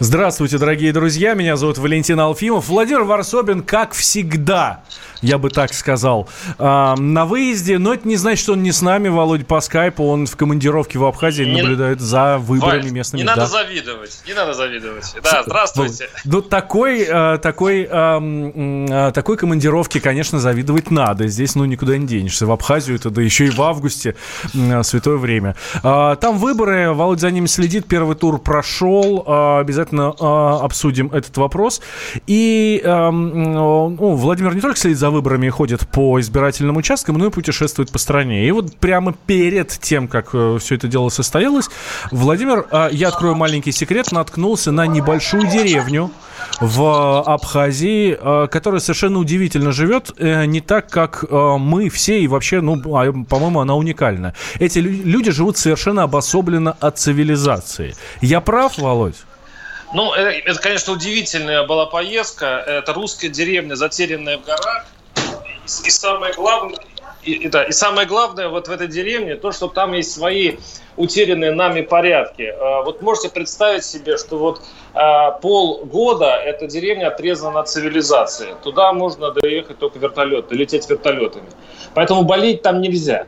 [0.00, 1.34] Здравствуйте, дорогие друзья.
[1.34, 2.68] Меня зовут Валентин Алфимов.
[2.68, 4.84] Владимир Варсобин, как всегда,
[5.22, 7.78] я бы так сказал, э, на выезде.
[7.78, 10.04] Но это не значит, что он не с нами, Володя, по скайпу.
[10.04, 13.22] Он в командировке в Абхазии не, наблюдает за выборами Валь, местными.
[13.22, 13.46] Не надо да.
[13.48, 15.16] завидовать, не надо завидовать.
[15.20, 16.08] Да, здравствуйте.
[16.24, 21.26] Ну, такой, э, такой, э, э, такой командировки, конечно, завидовать надо.
[21.26, 22.46] Здесь, ну, никуда не денешься.
[22.46, 24.14] В Абхазию это, да еще и в августе,
[24.52, 25.56] святое время.
[25.82, 27.88] Там выборы, Володя за ними следит.
[27.88, 29.24] Первый тур прошел.
[29.26, 31.80] Э, обязательно э, обсудим этот вопрос.
[32.26, 37.26] И э, ну, Владимир не только следит за выборами и ходит по избирательным участкам, но
[37.26, 38.46] и путешествует по стране.
[38.46, 41.68] И вот прямо перед тем, как э, все это дело состоялось,
[42.10, 46.10] Владимир, э, я открою маленький секрет, наткнулся на небольшую деревню
[46.60, 52.28] в Абхазии, э, которая совершенно удивительно живет, э, не так, как э, мы все, и
[52.28, 54.34] вообще, ну, а, по-моему, она уникальна.
[54.58, 57.94] Эти люди живут совершенно обособленно от цивилизации.
[58.20, 59.16] Я прав, Володь?
[59.94, 62.46] Ну, это, конечно, удивительная была поездка.
[62.66, 64.86] Это русская деревня, затерянная в горах.
[65.84, 66.78] И самое главное,
[67.22, 70.56] и, и, да, и самое главное вот в этой деревне то, что там есть свои
[70.96, 72.42] утерянные нами порядки.
[72.42, 74.62] А, вот можете представить себе, что вот
[74.94, 78.54] а, полгода эта деревня отрезана от цивилизации.
[78.62, 81.48] Туда можно доехать только вертолеты, лететь вертолетами.
[81.94, 83.26] Поэтому болеть там нельзя.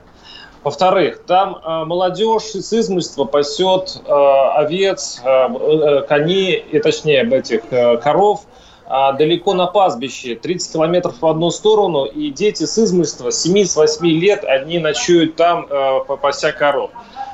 [0.63, 7.63] Во-вторых, там э, молодежь с измольства пасет э, овец, э, коней, и точнее этих
[8.03, 8.45] коров
[8.93, 14.43] а, далеко на пастбище, 30 километров в одну сторону, и дети с измольства, 7-8 лет,
[14.45, 16.91] они ночуют там, э, пася коров,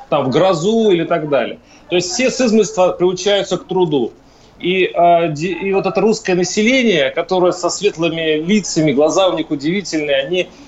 [0.09, 1.57] там в грозу или так далее.
[1.89, 4.11] То есть все с измольства приучаются к труду.
[4.59, 10.17] И, э, и вот это русское население, которое со светлыми лицами, глаза у них удивительные,
[10.17, 10.66] они а,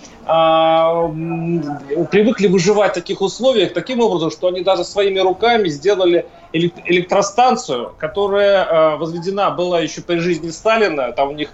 [2.11, 8.63] привыкли выживать в таких условиях таким образом, что они даже своими руками сделали электростанцию, которая
[8.63, 11.11] а, возведена была еще при жизни Сталина.
[11.11, 11.49] Там у них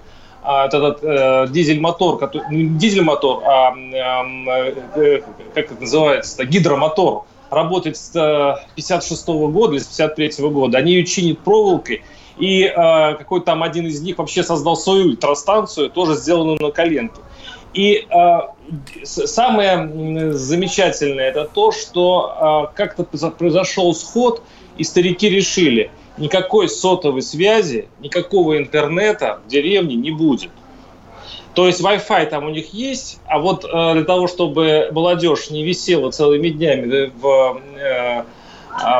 [0.47, 5.21] а, этот э, дизель-мотор, который, не дизель-мотор, а э,
[5.53, 10.77] как это называется, гидромотор, работает с 56 -го года или с 53 -го года.
[10.77, 12.03] Они ее чинят проволокой,
[12.37, 17.21] и э, какой-то там один из них вообще создал свою электростанцию, тоже сделанную на коленке.
[17.75, 24.41] И э, самое замечательное это то, что э, как-то произошел сход,
[24.77, 30.51] и старики решили, никакой сотовой связи, никакого интернета в деревне не будет.
[31.53, 35.65] То есть Wi-Fi там у них есть, а вот э, для того, чтобы молодежь не
[35.65, 38.23] висела целыми днями в, э,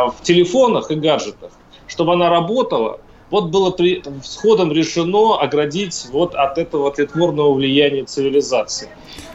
[0.09, 1.51] в телефонах и гаджетах,
[1.87, 2.99] чтобы она работала,
[3.35, 8.87] вот было при, сходом решено оградить вот от этого тлетворного влияния цивилизации.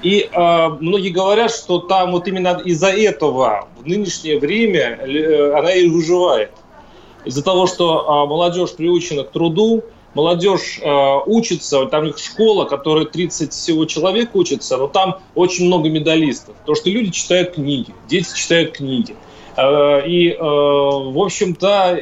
[0.03, 5.73] И э, многие говорят, что там вот именно из-за этого в нынешнее время э, она
[5.73, 6.53] и выживает.
[7.27, 9.85] Из-за того, что э, молодежь приучена к труду,
[10.15, 15.91] молодежь э, учится, там их школа, которая 30 всего человек учится, но там очень много
[15.91, 16.55] медалистов.
[16.65, 19.15] То, что люди читают книги, дети читают книги.
[19.59, 22.01] И, в общем-то,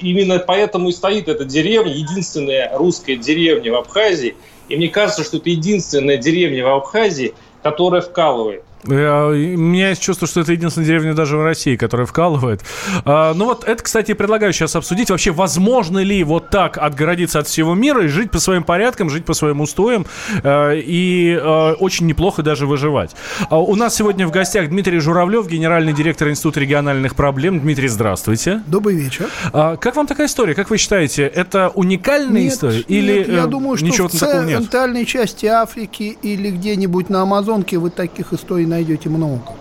[0.00, 4.36] именно поэтому и стоит эта деревня, единственная русская деревня в Абхазии.
[4.68, 8.64] И мне кажется, что это единственная деревня в Абхазии, которая вкалывает.
[8.88, 12.62] Э, у меня есть чувство, что это единственная деревня даже в России, которая вкалывает.
[13.04, 15.10] А, ну вот это, кстати, предлагаю сейчас обсудить.
[15.10, 19.24] Вообще, возможно ли вот так отгородиться от всего мира и жить по своим порядкам, жить
[19.24, 20.06] по своим устоям
[20.42, 23.14] э, и э, очень неплохо даже выживать.
[23.50, 27.60] А у нас сегодня в гостях Дмитрий Журавлев, генеральный директор Института региональных проблем.
[27.60, 28.62] Дмитрий, здравствуйте.
[28.66, 29.28] Добрый вечер.
[29.52, 30.54] А, как вам такая история?
[30.54, 32.76] Как вы считаете, это уникальная нет, история?
[32.76, 37.90] Нет, или я думаю, что ничего в центральной части Африки или где-нибудь на Амазонке вы
[37.90, 39.54] таких историй найдете много.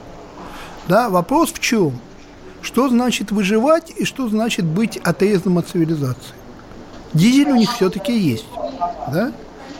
[0.87, 1.99] Да, вопрос в чем?
[2.61, 6.33] Что значит выживать и что значит быть отрезанным от цивилизации?
[7.13, 8.45] Дизель у них все-таки есть,
[9.11, 9.31] да?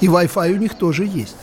[0.02, 1.36] И Wi-Fi у них тоже есть.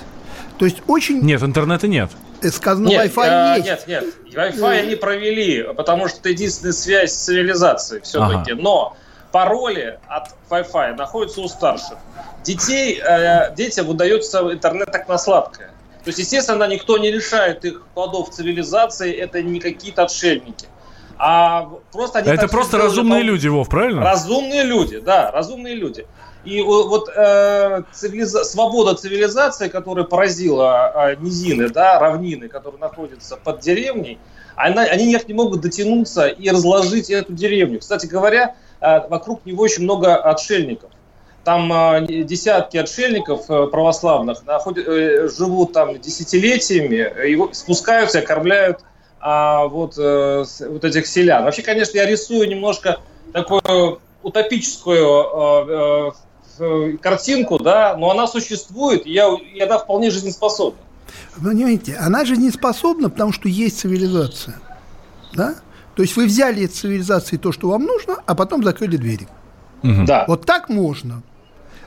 [0.58, 1.20] То есть очень...
[1.20, 2.10] Нет, интернета нет.
[2.40, 3.66] Э, сказано, нет, Wi-Fi а, есть.
[3.66, 4.04] Нет, нет,
[4.34, 8.52] Wi-Fi они провели, потому что это единственная связь с цивилизацией все-таки.
[8.52, 8.62] Ага.
[8.62, 8.96] Но
[9.32, 11.98] пароли от Wi-Fi находятся у старших.
[12.44, 15.71] Детей, э, детям выдается интернет так на сладкое.
[16.04, 20.66] То есть, естественно, никто не решает их плодов цивилизации, это не какие-то отшельники.
[21.16, 24.02] А просто они это просто разумные люди, Вов, правильно?
[24.02, 26.06] Разумные люди, да, разумные люди.
[26.44, 28.42] И вот э, цивилиза...
[28.42, 34.18] свобода цивилизации, которая поразила э, низины, да, равнины, которые находятся под деревней,
[34.56, 37.78] она, они никак не могут дотянуться и разложить эту деревню.
[37.78, 40.90] Кстати говоря, э, вокруг него очень много отшельников.
[41.44, 48.80] Там э, десятки отшельников э, православных находят, э, живут там десятилетиями, и спускаются и кормляют
[49.20, 51.44] а, вот, э, вот этих селян.
[51.44, 52.98] Вообще, конечно, я рисую немножко
[53.32, 55.06] такую утопическую
[55.68, 56.12] э,
[56.58, 60.78] э, картинку, да, но она существует, и, я, и она вполне жизнеспособна.
[61.42, 64.60] Понимаете, она жизнеспособна, потому что есть цивилизация.
[65.34, 65.56] Да?
[65.94, 69.28] То есть вы взяли из цивилизации то, что вам нужно, а потом закрыли двери.
[69.82, 70.04] Угу.
[70.06, 70.24] Да.
[70.28, 71.22] Вот так можно.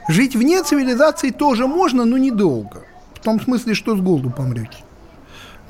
[0.08, 2.84] Жить вне цивилизации тоже можно, но недолго.
[3.16, 4.78] В том смысле, что с голоду помрете.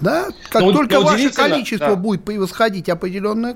[0.01, 0.27] Да?
[0.49, 1.95] Как но, только но ваше количество да.
[1.95, 3.55] будет превосходить определенную,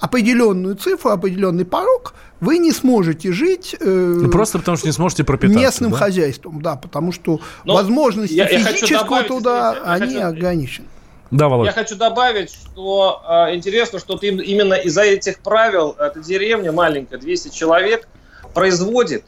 [0.00, 5.22] определенную цифру, определенный порог, вы не сможете жить э, ну, просто потому что не сможете
[5.22, 5.96] пропитаться местным да?
[5.98, 10.88] хозяйством, да, потому что но возможности я, физического я труда я они хочу, ограничены.
[11.30, 11.66] Да, Володь.
[11.66, 17.18] Я хочу добавить, что э, интересно, что ты, именно из-за этих правил эта деревня маленькая,
[17.18, 18.08] 200 человек,
[18.52, 19.24] производит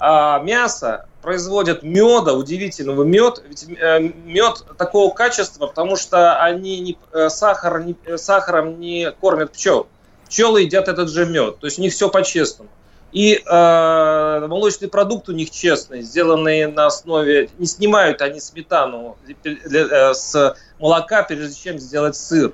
[0.00, 6.98] э, мясо производят меда, удивительного мед, ведь э, мед такого качества, потому что они не,
[7.12, 9.86] э, сахар, не, э, сахаром не кормят пчел.
[10.26, 12.70] Пчелы едят этот же мед, то есть у них все по-честному.
[13.12, 20.56] И э, молочный продукт у них честный, сделанный на основе, не снимают они сметану с
[20.78, 22.52] молока, прежде чем сделать сыр.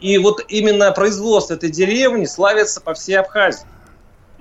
[0.00, 3.66] И вот именно производство этой деревни славится по всей Абхазии.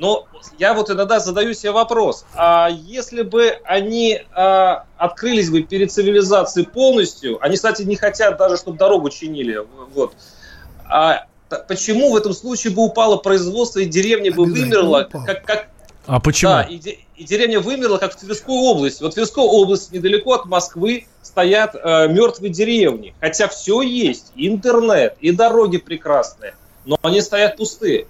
[0.03, 0.27] Но
[0.59, 6.67] я вот иногда задаю себе вопрос, а если бы они а, открылись бы перед цивилизацией
[6.67, 10.11] полностью, они, кстати, не хотят даже, чтобы дорогу чинили, вот,
[10.83, 11.27] а
[11.69, 15.67] почему в этом случае бы упало производство и деревня бы вымерла, как, как,
[16.05, 16.51] а почему?
[16.51, 16.81] Да, и,
[17.15, 19.01] и деревня вымерла, как в Тверской области.
[19.03, 23.15] Вот в Тверской области, недалеко от Москвы, стоят э, мертвые деревни.
[23.21, 28.07] Хотя все есть, и интернет, и дороги прекрасные, но они стоят пустые.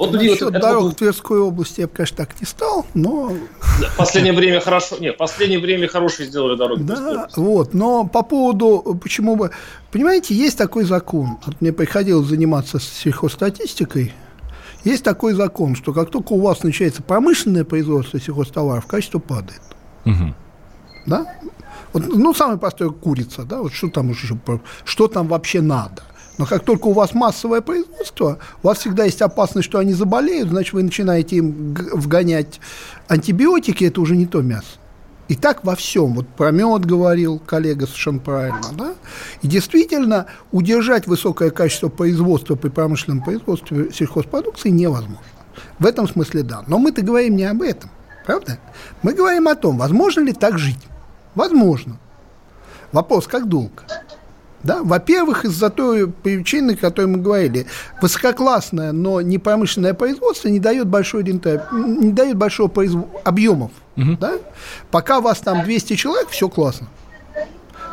[0.00, 0.90] Вот Насчет вот, дорог был...
[0.92, 3.34] в Тверской области я бы, конечно, так не стал, но...
[3.60, 4.96] В последнее время хорошо...
[4.98, 6.82] Нет, в последнее время хорошие сделали дороги.
[6.84, 9.50] Да, вот, но по поводу, почему бы...
[9.92, 11.36] Понимаете, есть такой закон.
[11.44, 14.14] Вот мне приходилось заниматься сельхозстатистикой.
[14.84, 19.60] Есть такой закон, что как только у вас начинается промышленное производство сельхозтоваров, качество падает.
[20.06, 20.34] Угу.
[21.08, 21.26] Да?
[21.92, 24.38] Вот, ну, самый простой курица, да, вот что там уже,
[24.84, 26.02] что там вообще надо.
[26.40, 30.48] Но как только у вас массовое производство, у вас всегда есть опасность, что они заболеют,
[30.48, 32.60] значит, вы начинаете им вгонять
[33.08, 34.78] антибиотики, это уже не то мясо.
[35.28, 36.14] И так во всем.
[36.14, 38.68] Вот про мед говорил коллега совершенно правильно.
[38.72, 38.94] Да?
[39.42, 45.20] И действительно, удержать высокое качество производства при промышленном производстве сельхозпродукции невозможно.
[45.78, 46.64] В этом смысле да.
[46.66, 47.90] Но мы-то говорим не об этом.
[48.24, 48.58] Правда?
[49.02, 50.88] Мы говорим о том, возможно ли так жить.
[51.34, 51.98] Возможно.
[52.92, 53.82] Вопрос, как долго?
[54.62, 54.82] Да?
[54.82, 57.66] Во-первых, из-за той причины, о которой мы говорили,
[58.02, 62.98] высококлассное, но не промышленное производство не дает, большой рента, не дает большого произв...
[63.24, 63.70] объемов.
[63.96, 64.16] Угу.
[64.20, 64.34] Да?
[64.90, 66.88] Пока у вас там 200 человек, все классно.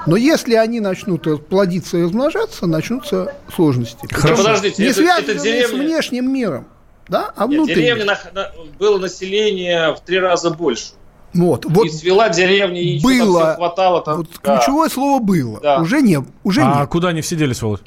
[0.05, 4.07] Но если они начнут плодиться и размножаться, начнутся сложности.
[4.09, 4.43] Хорошо.
[4.43, 5.67] Подождите, не это, связанные это деревня...
[5.67, 6.67] с внешним миром,
[7.09, 7.75] да, а внутренним.
[7.75, 10.93] Деревня на, на, было население в три раза больше.
[11.37, 14.01] Вот, вот и свела деревни, и было, там хватало.
[14.01, 14.57] Там, вот да.
[14.57, 15.59] Ключевое слово было.
[15.61, 15.81] Да.
[15.81, 16.89] Уже не, уже а нет.
[16.89, 17.81] куда они все делись, Володь?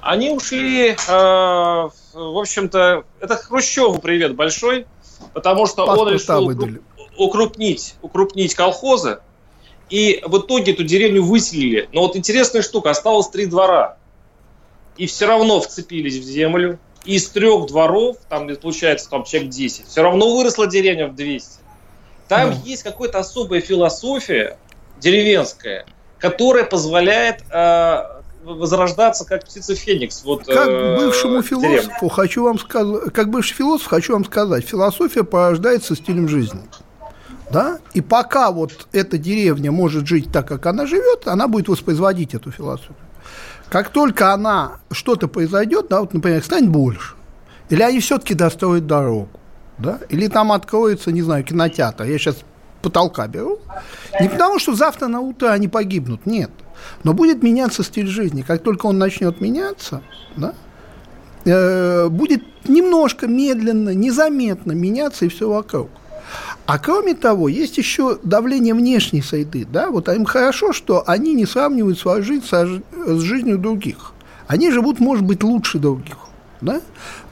[0.00, 4.86] Они ушли, э, в общем-то, это Хрущеву привет большой,
[5.34, 6.80] потому что Паспорта он решил выдали.
[7.18, 9.18] укрупнить, укрупнить колхозы,
[9.90, 11.88] и в итоге эту деревню выселили.
[11.92, 13.98] Но вот интересная штука, осталось три двора,
[14.96, 19.86] и все равно вцепились в землю, и из трех дворов, там получается там человек 10,
[19.86, 21.60] все равно выросла деревня в 200.
[22.30, 22.56] Там ну.
[22.64, 24.56] есть какая-то особая философия
[25.00, 25.84] деревенская,
[26.20, 28.02] которая позволяет э,
[28.44, 30.22] возрождаться как птица Феникс.
[30.22, 35.24] Вот, как э, бывшему философу хочу вам сказать, как бывший философ хочу вам сказать, философия
[35.24, 36.60] порождается стилем жизни.
[37.50, 37.80] Да?
[37.94, 42.52] И пока вот эта деревня может жить так, как она живет, она будет воспроизводить эту
[42.52, 42.94] философию.
[43.70, 47.14] Как только она что-то произойдет, да, вот, например, станет больше,
[47.70, 49.39] или они все-таки достроят дорогу,
[49.80, 49.98] да?
[50.08, 52.04] Или там откроется, не знаю, кинотеатр.
[52.04, 52.36] Я сейчас
[52.82, 53.58] потолка беру.
[54.20, 56.50] Не потому, что завтра на утро они погибнут, нет.
[57.04, 58.42] Но будет меняться стиль жизни.
[58.42, 60.02] Как только он начнет меняться,
[60.36, 60.54] да,
[61.44, 65.90] э, будет немножко медленно, незаметно меняться и все вокруг.
[66.66, 69.66] А кроме того, есть еще давление внешней среды.
[69.70, 69.90] Да?
[69.90, 74.12] Вот им хорошо, что они не сравнивают свою жизнь со, с жизнью других.
[74.46, 76.16] Они живут, может быть, лучше других,
[76.60, 76.80] да?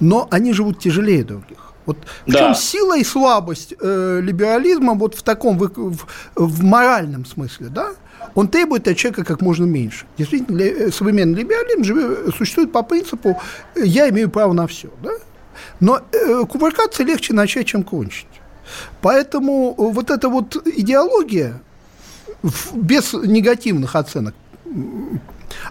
[0.01, 1.68] но они живут тяжелее других.
[1.89, 2.39] Вот в да.
[2.39, 7.93] чем сила и слабость э, либерализма вот в таком, в, в, в моральном смысле, да?
[8.35, 10.05] Он требует от человека как можно меньше.
[10.19, 13.41] Действительно, ли, современный либерализм живет, существует по принципу
[13.75, 15.13] «я имею право на все», да?
[15.81, 18.27] Но э, кувыркаться легче начать, чем кончить.
[19.01, 21.63] Поэтому вот эта вот идеология
[22.75, 24.35] без негативных оценок,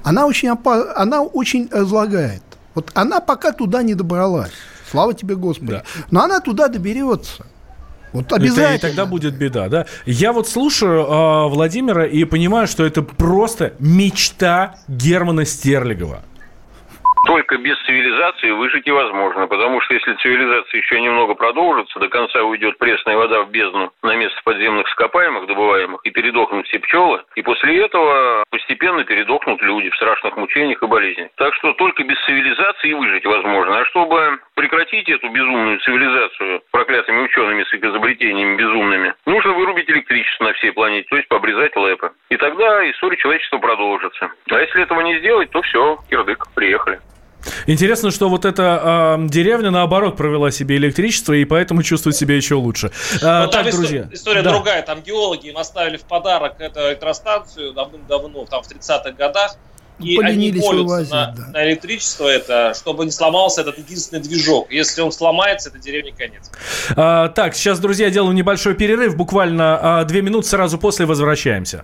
[0.02, 2.42] она очень, опа- она очень разлагает.
[2.74, 4.52] Вот она пока туда не добралась.
[4.90, 5.72] Слава тебе, Господи.
[5.72, 5.84] Да.
[6.12, 7.46] Но она туда доберется.
[8.14, 8.76] Вот обязательно.
[8.76, 9.86] Это, и тогда будет беда, да?
[10.06, 16.24] Я вот слушаю э, Владимира и понимаю, что это просто мечта Германа Стерлигова
[17.28, 22.78] только без цивилизации выжить невозможно, потому что если цивилизация еще немного продолжится, до конца уйдет
[22.78, 27.84] пресная вода в бездну на место подземных ископаемых, добываемых, и передохнут все пчелы, и после
[27.84, 31.30] этого постепенно передохнут люди в страшных мучениях и болезнях.
[31.36, 33.78] Так что только без цивилизации выжить возможно.
[33.78, 40.46] А чтобы прекратить эту безумную цивилизацию проклятыми учеными с их изобретениями безумными, нужно вырубить электричество
[40.46, 42.12] на всей планете, то есть побрезать лэпы.
[42.30, 44.32] И тогда история человечества продолжится.
[44.50, 47.00] А если этого не сделать, то все, кирдык, приехали.
[47.66, 52.56] Интересно, что вот эта э, деревня, наоборот, провела себе электричество, и поэтому чувствует себя еще
[52.56, 52.92] лучше.
[53.16, 54.10] Э, так, друзья.
[54.12, 54.52] История да.
[54.52, 54.82] другая.
[54.82, 59.58] Там геологи им оставили в подарок эту электростанцию давным-давно, там в 30-х годах.
[60.00, 61.48] И они молятся на, да.
[61.54, 64.72] на электричество это, чтобы не сломался этот единственный движок.
[64.72, 66.52] Если он сломается, это деревне конец.
[66.96, 69.16] А, так, сейчас, друзья, делаем небольшой перерыв.
[69.16, 71.84] Буквально а, две минуты сразу после возвращаемся.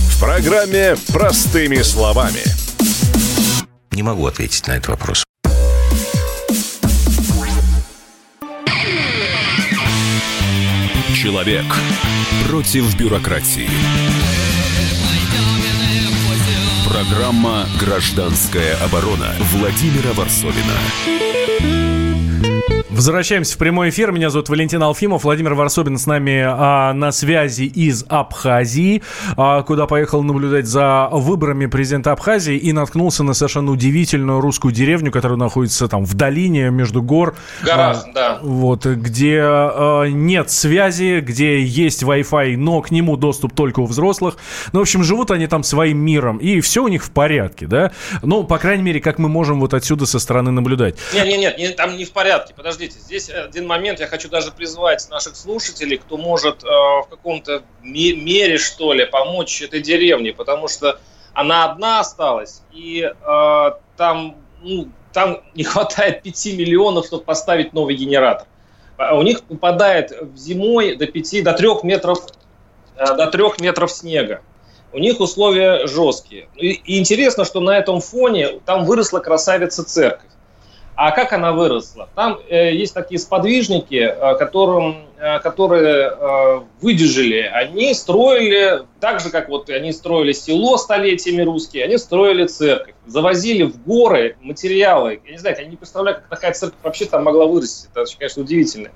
[0.21, 2.43] программе «Простыми словами».
[3.89, 5.23] Не могу ответить на этот вопрос.
[11.15, 11.65] Человек
[12.47, 13.69] против бюрократии.
[16.87, 21.90] Программа «Гражданская оборона» Владимира Варсовина.
[22.91, 24.11] Возвращаемся в прямой эфир.
[24.11, 25.23] Меня зовут Валентин Алфимов.
[25.23, 29.01] Владимир Варсобин с нами а, на связи из Абхазии,
[29.37, 35.09] а, куда поехал наблюдать за выборами президента Абхазии и наткнулся на совершенно удивительную русскую деревню,
[35.09, 37.35] которая находится там в долине между гор.
[37.61, 38.39] В горах, а, да.
[38.41, 44.35] Вот, где а, нет связи, где есть Wi-Fi, но к нему доступ только у взрослых.
[44.73, 47.93] Ну, в общем, живут они там своим миром, и все у них в порядке, да?
[48.21, 50.95] Ну, по крайней мере, как мы можем вот отсюда со стороны наблюдать.
[51.13, 54.51] Нет, нет, нет, там не в порядке, подожди подождите, здесь один момент, я хочу даже
[54.51, 60.67] призвать наших слушателей, кто может э, в каком-то мере, что ли, помочь этой деревне, потому
[60.67, 60.99] что
[61.33, 67.95] она одна осталась, и э, там, ну, там не хватает 5 миллионов, чтобы поставить новый
[67.95, 68.47] генератор.
[68.97, 72.19] А у них попадает зимой до 5, до 3 метров,
[72.95, 74.41] э, до 3 метров снега.
[74.93, 76.49] У них условия жесткие.
[76.55, 80.31] И, и интересно, что на этом фоне там выросла красавица церковь.
[80.95, 82.09] А как она выросла?
[82.15, 87.39] Там э, есть такие сподвижники, э, которым, э, которые э, выдержали.
[87.41, 92.93] Они строили, так же, как вот они строили село столетиями русские, они строили церковь.
[93.05, 95.21] Завозили в горы материалы.
[95.25, 97.87] Я не знаю, я не представляю, как такая церковь вообще там могла вырасти.
[97.93, 98.89] Это, конечно, удивительно.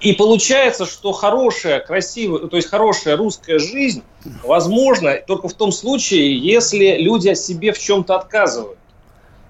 [0.00, 4.02] И получается, что хорошая, красивая, то есть хорошая русская жизнь
[4.42, 8.78] возможна только в том случае, если люди о себе в чем-то отказывают.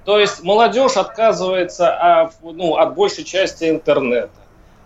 [0.05, 4.31] То есть молодежь отказывается от, ну, от большей части интернета,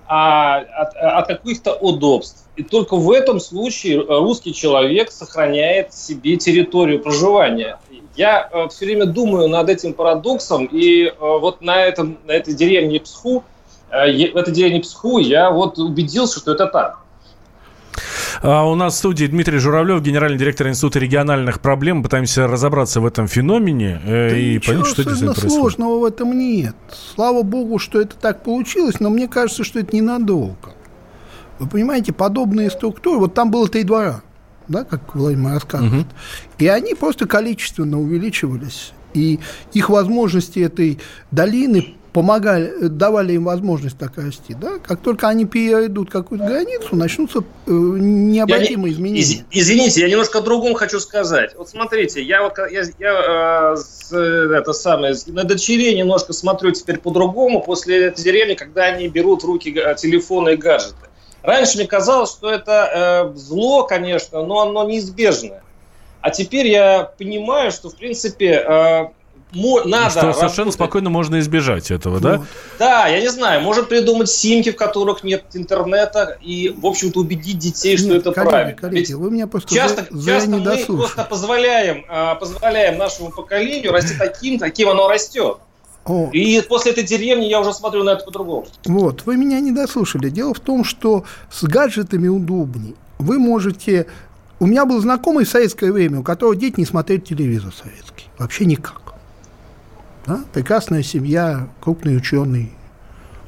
[0.07, 2.49] а, от, от каких-то удобств.
[2.57, 7.79] И только в этом случае русский человек сохраняет себе территорию проживания.
[8.17, 12.55] Я э, все время думаю над этим парадоксом, и э, вот на, этом, на этой
[12.55, 13.45] деревне Псху,
[13.91, 16.99] э, в этой деревне Псху я вот убедился, что это так.
[18.43, 22.03] А у нас в студии Дмитрий Журавлев, генеральный директор Института региональных проблем.
[22.03, 25.57] Пытаемся разобраться в этом феномене э, да и понять, что действительно происходит.
[25.57, 26.77] сложного в этом нет.
[27.15, 30.75] Слава богу, что это так получилось, но мне кажется, что это ненадолго.
[31.59, 34.23] Вы понимаете, подобные структуры, вот там было три двора,
[34.69, 36.15] да, как Владимир рассказывает, угу.
[36.59, 38.93] и они просто количественно увеличивались.
[39.15, 39.41] И
[39.73, 41.01] их возможности этой
[41.31, 47.41] долины помогали, давали им возможность так расти, да, как только они перейдут какую-то границу, начнутся
[47.41, 49.21] э, необратимые я, изменения.
[49.21, 51.55] Из, извините, я немножко о другом хочу сказать.
[51.57, 53.75] Вот смотрите, я вот я, я
[54.11, 59.43] э, это самое, на дочерей немножко смотрю теперь по-другому после этой деревни, когда они берут
[59.43, 61.09] в руки телефоны и гаджеты.
[61.43, 65.63] Раньше мне казалось, что это э, зло, конечно, но оно неизбежное.
[66.21, 69.09] А теперь я понимаю, что, в принципе, э,
[69.53, 70.11] надо...
[70.11, 72.43] Что совершенно спокойно можно избежать этого, да?
[72.79, 77.59] Да, я не знаю, может придумать симки, в которых нет интернета, и, в общем-то, убедить
[77.59, 78.75] детей, что Нет, это коллеги, правильно.
[78.75, 80.97] коллеги, Ведь вы меня просто часто, зря часто не мы дослушали.
[80.97, 85.59] просто позволяем, а, позволяем нашему поколению расти таким, каким оно растет.
[86.05, 88.67] О, И после этой деревни я уже смотрю на это по-другому.
[88.87, 90.31] Вот, вы меня не дослушали.
[90.31, 92.95] Дело в том, что с гаджетами удобней.
[93.19, 94.07] Вы можете...
[94.59, 98.27] У меня был знакомый в советское время, у которого дети не смотрели телевизор советский.
[98.39, 99.08] Вообще никак.
[100.29, 100.45] Да?
[100.53, 102.73] Прекрасная семья, крупный ученый,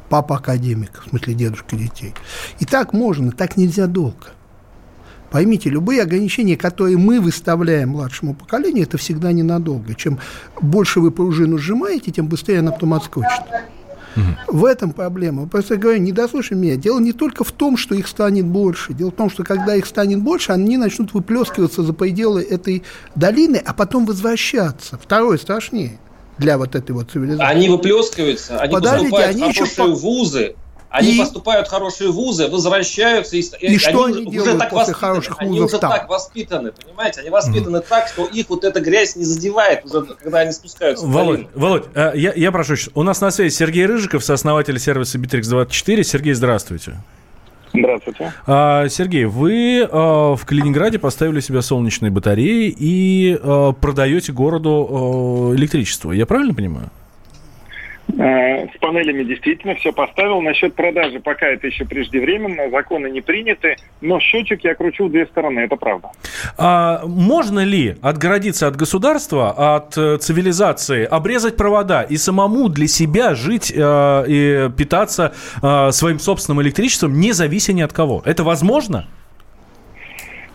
[0.08, 2.14] папа академик, в смысле дедушка детей.
[2.58, 4.28] И так можно, так нельзя долго.
[5.30, 9.94] Поймите, любые ограничения, которые мы выставляем младшему поколению, это всегда ненадолго.
[9.94, 10.18] Чем
[10.60, 13.42] больше вы пружину сжимаете, тем быстрее она потом отскочит.
[14.48, 15.46] В этом проблема.
[15.46, 16.76] Просто говорю, не дослушай меня.
[16.76, 18.94] Дело не только в том, что их станет больше.
[18.94, 22.82] Дело в том, что когда их станет больше, они начнут выплескиваться за пределы этой
[23.14, 24.98] долины, а потом возвращаться.
[25.00, 26.00] Второе страшнее
[26.40, 27.44] для вот этой вот цивилизации.
[27.48, 30.56] Они выплескиваются, они Подождите, поступают они в еще хорошие по- вузы,
[30.88, 31.18] они И?
[31.20, 35.36] поступают в хорошие вузы, возвращаются и, И что уже- они уже так после воспитаны, хороших
[35.38, 35.90] Они вузов уже там?
[35.92, 37.20] так воспитаны, понимаете?
[37.20, 41.10] Они воспитаны так, что их вот эта грязь не задевает уже, когда они спускаются в
[41.12, 41.46] Володь.
[41.54, 46.02] Володь, э, я, я прошу, у нас на связи Сергей Рыжиков, сооснователь сервиса Bittrex24.
[46.02, 46.96] Сергей, здравствуйте.
[47.72, 48.32] Здравствуйте.
[48.46, 56.12] А, Сергей, вы э, в Калининграде поставили себе солнечные батареи и э, продаете городу электричество.
[56.12, 56.90] Я правильно понимаю?
[58.18, 60.40] Э, С панелями действительно все поставил.
[60.40, 65.26] Насчет продажи пока это еще преждевременно, законы не приняты, но счетчик я кручу в две
[65.26, 66.10] стороны, это правда.
[66.58, 73.34] А можно ли отгородиться от государства, от э, цивилизации, обрезать провода и самому для себя
[73.34, 78.22] жить э, и питаться э, своим собственным электричеством, не завися ни от кого?
[78.24, 79.06] Это возможно?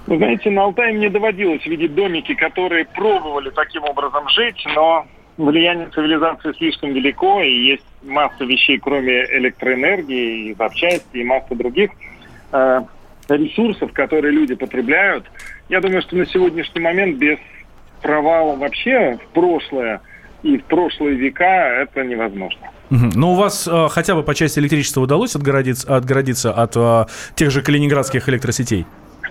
[0.07, 5.05] Вы знаете, на Алтае мне доводилось видеть домики, которые пробовали таким образом жить, но
[5.37, 11.91] влияние цивилизации слишком велико, и есть масса вещей, кроме электроэнергии, и запчасти, и масса других
[12.51, 12.81] э,
[13.29, 15.25] ресурсов, которые люди потребляют.
[15.69, 17.37] Я думаю, что на сегодняшний момент без
[18.01, 20.01] провала вообще в прошлое
[20.43, 22.69] и в прошлые века это невозможно.
[22.89, 27.49] Но у вас э, хотя бы по части электричества удалось отгородиться, отгородиться от э, тех
[27.49, 28.85] же калининградских электросетей?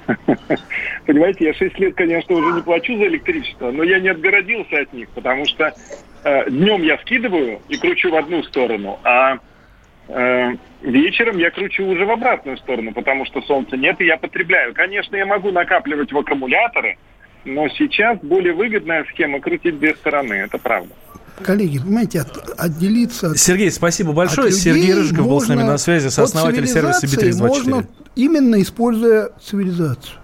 [1.07, 4.93] Понимаете, я 6 лет, конечно, уже не плачу за электричество, но я не отгородился от
[4.93, 5.75] них, потому что
[6.25, 9.39] э, днем я скидываю и кручу в одну сторону, а
[10.09, 14.75] э, вечером я кручу уже в обратную сторону, потому что солнца нет, и я потребляю.
[14.75, 16.99] Конечно, я могу накапливать в аккумуляторы,
[17.45, 20.95] но сейчас более выгодная схема крутить две стороны, это правда.
[21.43, 24.49] Коллеги, понимаете, от- отделиться от Сергей, спасибо большое.
[24.49, 27.49] От Сергей людей Рыжиков был с нами на связи, сооснователь сервиса цивилизации Bittrex24.
[27.49, 30.15] Можно именно используя цивилизацию.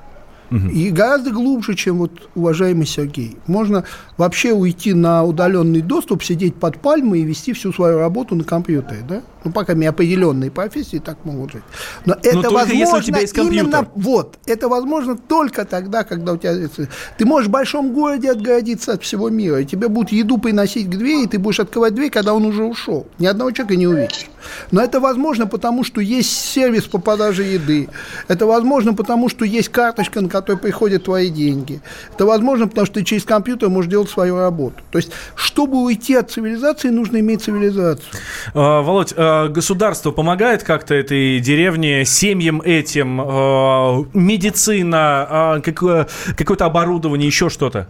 [0.73, 3.37] И гораздо глубже, чем вот уважаемый Сергей.
[3.47, 3.85] Можно
[4.17, 9.05] вообще уйти на удаленный доступ, сидеть под пальмой и вести всю свою работу на компьютере,
[9.09, 9.23] да?
[9.45, 11.63] Ну, пока мне определенные профессии так могут жить.
[12.05, 13.65] Но это только возможно если у тебя есть компьютер.
[13.65, 14.39] именно вот.
[14.47, 16.69] Это возможно только тогда, когда у тебя...
[17.17, 20.91] Ты можешь в большом городе отгородиться от всего мира, и тебе будут еду приносить к
[20.91, 23.07] двери, и ты будешь открывать дверь, когда он уже ушел.
[23.19, 24.27] Ни одного человека не увидишь.
[24.71, 27.89] Но это возможно, потому что есть сервис по продаже еды.
[28.29, 31.81] Это возможно, потому что есть карточка, на которой приходят твои деньги.
[32.15, 34.77] Это возможно, потому что ты через компьютер можешь делать свою работу.
[34.91, 38.07] То есть, чтобы уйти от цивилизации, нужно иметь цивилизацию.
[38.55, 39.15] А, Володь,
[39.49, 47.87] государство помогает как-то этой деревне, семьям этим, а, медицина, а, какое- какое-то оборудование, еще что-то?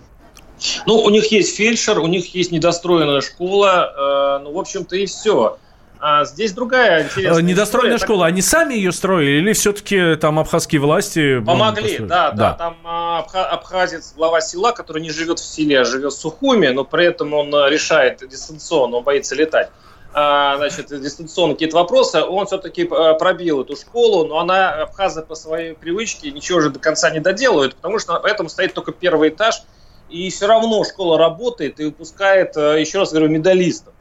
[0.87, 5.07] Ну, у них есть фельдшер, у них есть недостроенная школа, э, ну, в общем-то, и
[5.07, 5.57] все.
[6.03, 8.07] А здесь другая интересная А, Недостроенная история.
[8.15, 11.39] школа, они сами ее строили или все-таки там абхазские власти...
[11.41, 12.09] ну, Помогли, построили?
[12.09, 16.13] да, да, Там а, абха- абхазец, глава села, который не живет в селе, а живет
[16.13, 19.71] в Сухуме, но при этом он решает дистанционно, он боится летать.
[20.13, 25.37] А, значит, дистанционно какие-то вопросы, он все-таки а, пробил эту школу, но она, абхазы по
[25.37, 29.63] своей привычке, ничего же до конца не доделают, потому что поэтому стоит только первый этаж,
[30.09, 33.95] и все равно школа работает и выпускает, а, еще раз говорю, медалистов.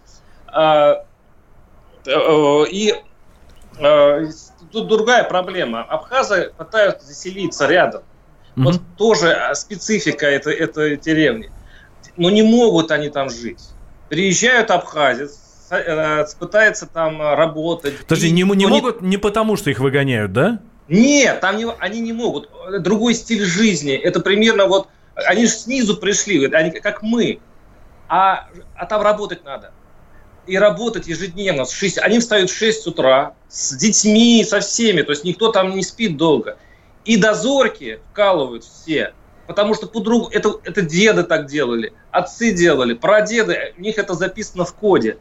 [0.48, 1.06] А,
[2.06, 2.96] э, И
[3.80, 4.26] э,
[4.72, 5.84] тут другая проблема.
[5.84, 8.02] Абхазы пытаются заселиться рядом.
[8.56, 11.52] Вот тоже специфика этой, этой деревни.
[12.18, 13.70] Но не могут они там жить.
[14.10, 15.49] Приезжают абхазец, э,
[16.40, 17.98] пытается там а, работать.
[18.00, 20.60] Подожди, не, не могут не потому, что их выгоняют, да?
[20.88, 22.50] Нет, там не, они не могут.
[22.80, 23.94] Другой стиль жизни.
[23.94, 24.88] Это примерно вот...
[25.16, 27.40] Они же снизу пришли, они как мы.
[28.08, 29.72] А, а там работать надо.
[30.48, 31.66] И работать ежедневно.
[31.66, 35.04] С 6, они встают в 6 утра с детьми, со всеми.
[35.04, 36.58] То есть никто там не спит долго.
[37.06, 39.14] И дозорки вкалывают все.
[39.50, 44.64] Потому что по-другому, это, это деды так делали, отцы делали, прадеды, у них это записано
[44.64, 45.18] в коде.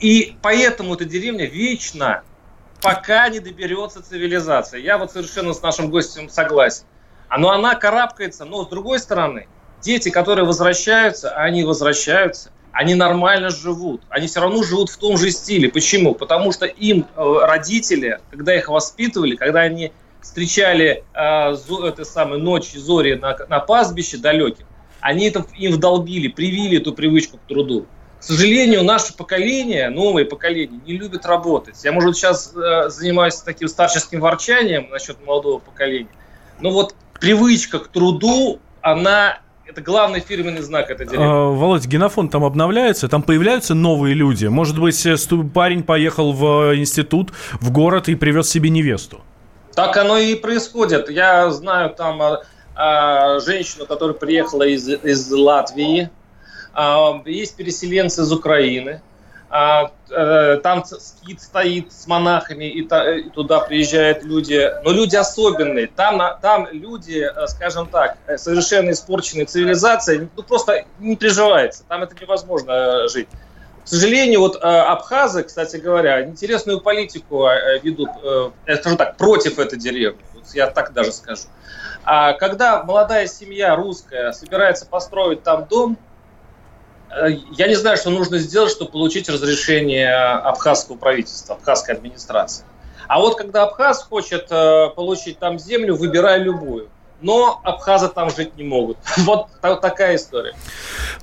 [0.00, 2.22] И поэтому эта деревня вечно,
[2.82, 4.80] пока не доберется цивилизация.
[4.80, 6.84] Я вот совершенно с нашим гостем согласен.
[7.28, 9.48] А, но она карабкается, но с другой стороны,
[9.80, 14.02] дети, которые возвращаются, они возвращаются, они нормально живут.
[14.10, 15.70] Они все равно живут в том же стиле.
[15.70, 16.14] Почему?
[16.14, 21.56] Потому что им э, родители, когда их воспитывали, когда они встречали э,
[21.88, 24.66] это самое, ночь зори на, на пастбище далеким,
[25.00, 27.86] они это им вдолбили, привили эту привычку к труду.
[28.18, 31.76] К сожалению, наше поколение, новое поколение, не любит работать.
[31.84, 36.08] Я, может, сейчас э, занимаюсь таким старческим ворчанием насчет молодого поколения.
[36.60, 41.26] Но вот привычка к труду, она это главный фирменный знак этой деревни.
[41.26, 44.46] А, Володь, генофонд там обновляется, там появляются новые люди.
[44.46, 45.16] Может быть, э,
[45.52, 49.20] парень поехал в институт, в город и привез себе невесту?
[49.74, 51.10] Так оно и происходит.
[51.10, 52.42] Я знаю там а,
[52.74, 56.10] а, женщину, которая приехала из, из Латвии.
[56.78, 59.00] А, есть переселенцы из Украины.
[59.48, 62.86] А, а, там скид стоит с монахами, и,
[63.30, 64.70] туда приезжают люди.
[64.84, 65.86] Но люди особенные.
[65.86, 71.82] Там, там люди, э, скажем так, э, совершенно испорченные цивилизацией, ну, просто не приживается.
[71.88, 73.28] Там это невозможно э, жить.
[73.82, 79.16] К сожалению, вот э, абхазы, кстати говоря, интересную политику э, ведут, э, я скажу так,
[79.16, 80.20] против этой деревни.
[80.52, 81.44] Я так даже скажу.
[82.04, 85.96] А когда молодая семья русская собирается построить там дом,
[87.52, 92.64] я не знаю, что нужно сделать, чтобы получить разрешение абхазского правительства, абхазской администрации.
[93.08, 96.88] А вот когда абхаз хочет получить там землю, выбирай любую
[97.20, 98.98] но абхазы там жить не могут.
[99.18, 100.54] Вот такая история.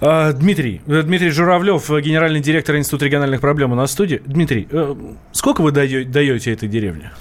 [0.02, 4.22] А, Дмитрий, э, Дмитрий Журавлев, э, генеральный директор Института региональных проблем у нас в студии.
[4.26, 4.96] Дмитрий, э,
[5.32, 7.12] сколько вы даете этой деревне?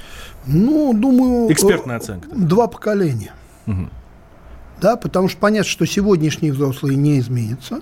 [0.47, 1.53] Ну, думаю...
[1.53, 2.29] Экспертная оценка.
[2.33, 3.33] Два поколения.
[3.67, 3.89] Угу.
[4.81, 7.81] Да, потому что понятно, что сегодняшние взрослые не изменятся.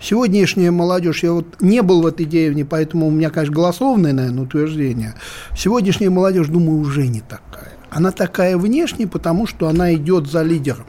[0.00, 4.44] Сегодняшняя молодежь, я вот не был в этой деревне, поэтому у меня, конечно, голословное, наверное,
[4.44, 5.14] утверждение.
[5.56, 7.72] Сегодняшняя молодежь, думаю, уже не такая.
[7.90, 10.86] Она такая внешне, потому что она идет за лидером.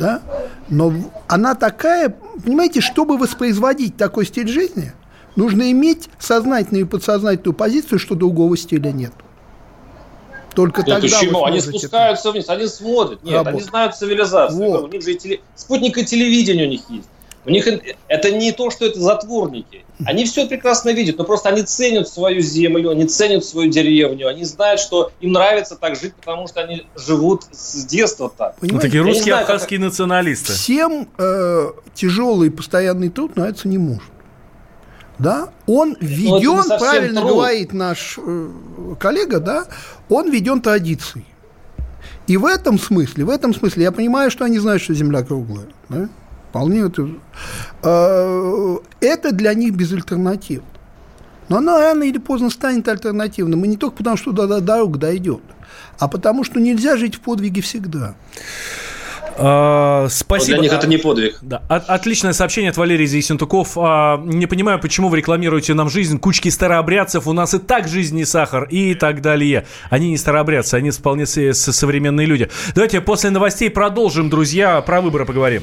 [0.00, 0.22] Да?
[0.68, 0.92] Но
[1.28, 4.92] она такая, понимаете, чтобы воспроизводить такой стиль жизни,
[5.36, 9.12] нужно иметь сознательную и подсознательную позицию, что другого стиля нет.
[10.54, 11.44] Только нет, тогда почему?
[11.44, 12.32] Они спускаются это...
[12.32, 13.22] вниз, они смотрят.
[13.22, 13.50] Нет, Работа.
[13.50, 14.58] они знают цивилизацию.
[14.58, 14.84] Вот.
[14.84, 15.40] У них же и теле...
[15.54, 17.08] спутник и телевидение у них есть.
[17.44, 17.66] У них
[18.08, 19.84] это не то, что это затворники.
[20.04, 24.44] Они все прекрасно видят, но просто они ценят свою землю, они ценят свою деревню, они
[24.44, 28.56] знают, что им нравится так жить, потому что они живут с детства так.
[28.60, 29.88] Ну, такие русские абхазские как...
[29.88, 30.52] националисты.
[30.52, 34.04] Всем э, тяжелый постоянный труд нравится не может.
[35.18, 37.32] Да, он введен, правильно труд.
[37.32, 38.50] говорит наш э,
[39.00, 39.64] коллега, да,
[40.08, 41.26] он введен традицией.
[42.28, 45.66] И в этом смысле, в этом смысле я понимаю, что они знают, что Земля круглая.
[45.88, 46.08] Да?
[46.50, 47.08] Вполне это,
[47.82, 50.66] э, это для них безальтернативно.
[51.48, 53.64] Но она рано или поздно станет альтернативным.
[53.64, 55.40] И не только потому, что до дорога дойдет,
[55.98, 58.14] а потому, что нельзя жить в подвиге всегда.
[59.40, 60.58] А, спасибо.
[60.58, 61.38] для них это не подвиг.
[61.42, 61.62] Да.
[61.68, 63.72] От, отличное сообщение от Валерия Зисентуков.
[63.76, 67.26] А, не понимаю, почему вы рекламируете нам жизнь кучки старообрядцев.
[67.26, 69.66] У нас и так жизнь не сахар и так далее.
[69.90, 72.48] Они не старообрядцы, они вполне современные люди.
[72.74, 75.62] Давайте после новостей продолжим, друзья, про выборы поговорим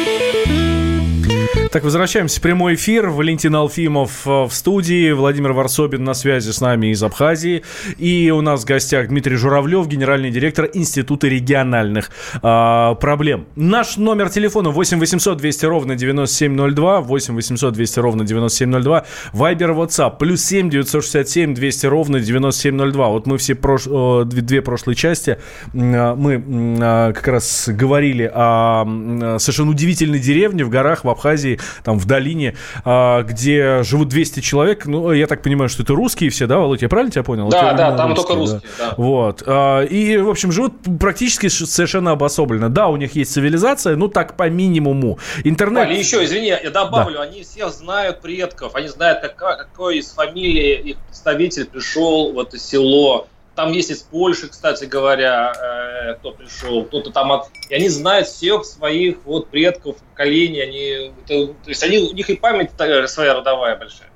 [1.71, 3.07] Так, возвращаемся в прямой эфир.
[3.07, 7.63] Валентин Алфимов э, в студии, Владимир Варсобин на связи с нами из Абхазии.
[7.97, 12.11] И у нас в гостях Дмитрий Журавлев, генеральный директор Института региональных
[12.43, 13.47] э, проблем.
[13.55, 20.17] Наш номер телефона 8 800 200 ровно 9702, 8 800 200 ровно 9702, Вайбер, WhatsApp,
[20.19, 23.07] плюс 7 967 200 ровно 9702.
[23.07, 23.83] Вот мы все прош...
[23.87, 25.37] э, две прошлые части,
[25.73, 28.83] э, мы как раз говорили о
[29.39, 34.85] совершенно удивительной деревне в горах в Абхазии, там в долине, а, где живут 200 человек.
[34.85, 36.81] Ну, я так понимаю, что это русские все, да, Володь?
[36.81, 37.49] Я правильно тебя понял?
[37.49, 38.93] Да, Это да, там только русские, да.
[38.97, 39.43] Вот.
[39.45, 42.69] А, И, в общем, живут практически совершенно обособленно.
[42.69, 45.19] Да, у них есть цивилизация, ну, так по минимуму.
[45.43, 45.85] Интернет...
[45.85, 50.91] Валя, еще, извини, я добавлю, они все знают предков, они знают, какая, какой из фамилии
[50.91, 53.27] их представитель пришел в это село.
[53.61, 57.49] Там есть из Польши, кстати говоря, э, кто пришел, кто-то там от...
[57.69, 61.11] И они знают всех своих вот предков, поколений, они...
[61.27, 64.10] то есть они, у них и память такая своя родовая большая.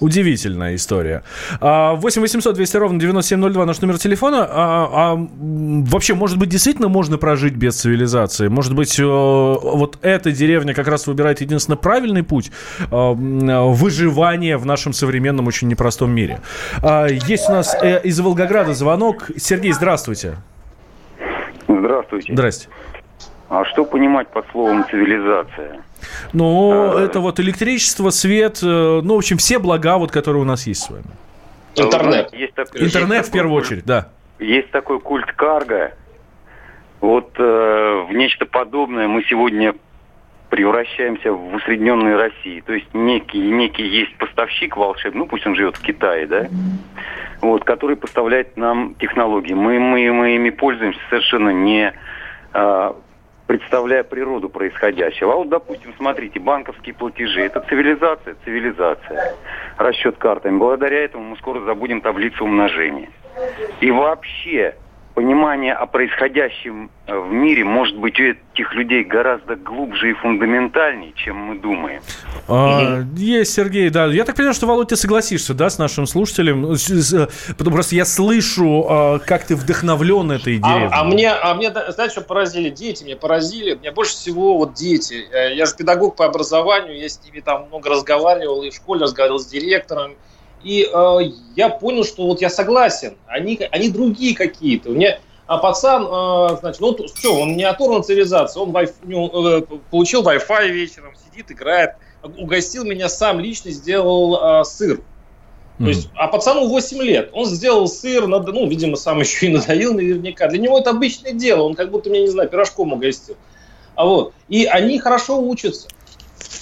[0.00, 1.22] Удивительная история.
[1.60, 4.46] А, 8 800 200 ровно 9702 наш номер телефона.
[4.48, 8.48] А, а, вообще, может быть, действительно можно прожить без цивилизации?
[8.48, 14.56] Может быть, э, вот эта деревня как раз выбирает единственно правильный путь э, м, выживания
[14.56, 16.40] в нашем современном очень непростом мире.
[16.82, 19.30] А, есть у нас э, из Волгограда звонок.
[19.36, 20.36] Сергей, здравствуйте.
[21.68, 22.32] Здравствуйте.
[22.32, 22.68] Здрасте.
[23.50, 25.82] А что понимать под словом цивилизация?
[26.32, 30.68] Ну, это вот электричество, свет, э, ну, в общем, все блага, вот, которые у нас
[30.68, 31.02] есть с вами.
[31.74, 32.32] Интернет.
[32.32, 34.08] Есть так- Интернет есть в первую такой очередь, да.
[34.38, 35.92] культ- Есть такой культ карго.
[37.00, 39.74] Вот э, в нечто подобное мы сегодня
[40.48, 42.60] превращаемся в усредненную России.
[42.60, 46.46] То есть некий, некий есть поставщик волшебный, ну пусть он живет в Китае, да,
[47.40, 49.54] вот, который поставляет нам технологии.
[49.54, 51.92] Мы, мы, мы ими пользуемся совершенно не
[52.52, 52.94] а,
[53.50, 55.32] представляя природу происходящего.
[55.32, 57.40] А вот, допустим, смотрите, банковские платежи.
[57.40, 59.34] Это цивилизация, цивилизация.
[59.76, 60.56] Расчет картами.
[60.56, 63.10] Благодаря этому мы скоро забудем таблицу умножения.
[63.80, 64.76] И вообще,
[65.14, 71.12] понимание о происходящем э, в мире может быть у этих людей гораздо глубже и фундаментальнее,
[71.14, 72.00] чем мы думаем.
[72.48, 74.06] А, Есть, Сергей, да.
[74.06, 76.76] Я так понимаю, что, Володь, ты согласишься, да, с нашим слушателем?
[77.56, 80.88] Потому просто я слышу, а, как ты вдохновлен этой деревней.
[80.92, 82.70] А, а мне, а мне, да, знаете, что поразили?
[82.70, 83.74] Дети меня поразили.
[83.74, 85.26] Меня больше всего вот дети.
[85.32, 89.02] Э, Я же педагог по образованию, я с ними там много разговаривал, и в школе
[89.02, 90.14] разговаривал с директором.
[90.62, 91.18] И э,
[91.56, 93.16] я понял, что вот я согласен.
[93.26, 94.90] Они, они другие какие-то.
[94.90, 98.92] У меня а пацан, э, значит, ну что, он не оторван от цивилизации, он вай-
[99.02, 101.92] у него, э, получил Wi-Fi вечером, сидит, играет,
[102.22, 104.98] угостил меня сам лично, сделал э, сыр.
[104.98, 105.02] То
[105.84, 105.88] Мгм.
[105.88, 107.30] есть, а пацану 8 лет.
[107.32, 110.46] Он сделал сыр, над- ну, видимо, сам еще и надоил наверняка.
[110.46, 111.62] Для него это обычное дело.
[111.62, 113.36] Он как будто, мне не знаю, пирожком угостил.
[113.96, 114.34] А вот.
[114.48, 115.88] И они хорошо учатся.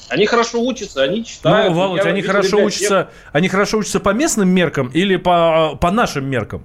[0.09, 1.73] Они хорошо учатся, они читают.
[1.73, 5.77] Ну, Володь, Я они хорошо ребят, учатся, они хорошо учатся по местным меркам или по,
[5.81, 6.65] по нашим меркам?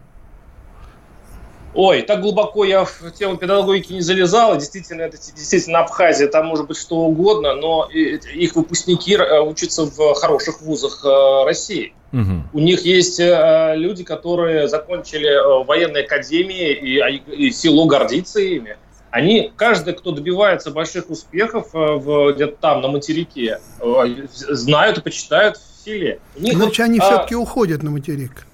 [1.75, 4.53] Ой, так глубоко я в тему педагогики не залезал.
[4.53, 9.86] И Действительно, это действительно Абхазия, там может быть что угодно, но их выпускники э, учатся
[9.86, 11.93] в хороших вузах э, России.
[12.12, 12.47] Мгм.
[12.53, 18.77] У них есть э, люди, которые закончили военные академии, и, а- и село гордится ими.
[19.13, 25.02] Они, каждый, кто добивается больших успехов э, в, где-то там, на материке, э, знают и
[25.02, 26.19] почитают в селе.
[26.36, 28.47] У них Значит, вот, они а, все-таки уходят на материк.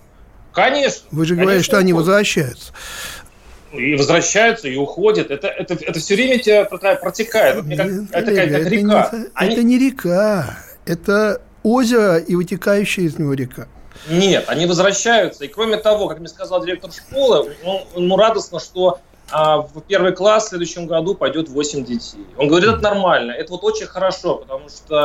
[0.51, 1.07] Конечно.
[1.11, 2.07] Вы же конечно, говорите, что они уходят.
[2.07, 2.73] возвращаются.
[3.71, 5.31] И возвращаются, и уходят.
[5.31, 7.55] Это, это, это все время тебя протекает.
[7.55, 9.09] Вот мне как- Нет, это Олег, как, как это река.
[9.13, 13.69] не- Они- Это не река, это озеро и вытекающая из него река.
[14.09, 15.45] Нет, они возвращаются.
[15.45, 18.99] И кроме того, как мне сказал директор школы, ну, ему радостно, что
[19.31, 22.25] а, в первый класс в следующем году пойдет 8 детей.
[22.37, 24.95] Он говорит, это нормально, это вот очень хорошо, потому что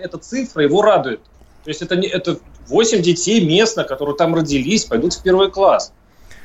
[0.00, 1.20] э, эта цифра его радует.
[1.64, 5.92] То есть это, не, это 8 детей местно, которые там родились, пойдут в первый класс.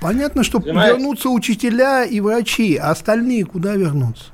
[0.02, 0.96] Понятно, что Понимаете?
[0.98, 4.26] вернутся учителя и врачи, а остальные куда вернутся?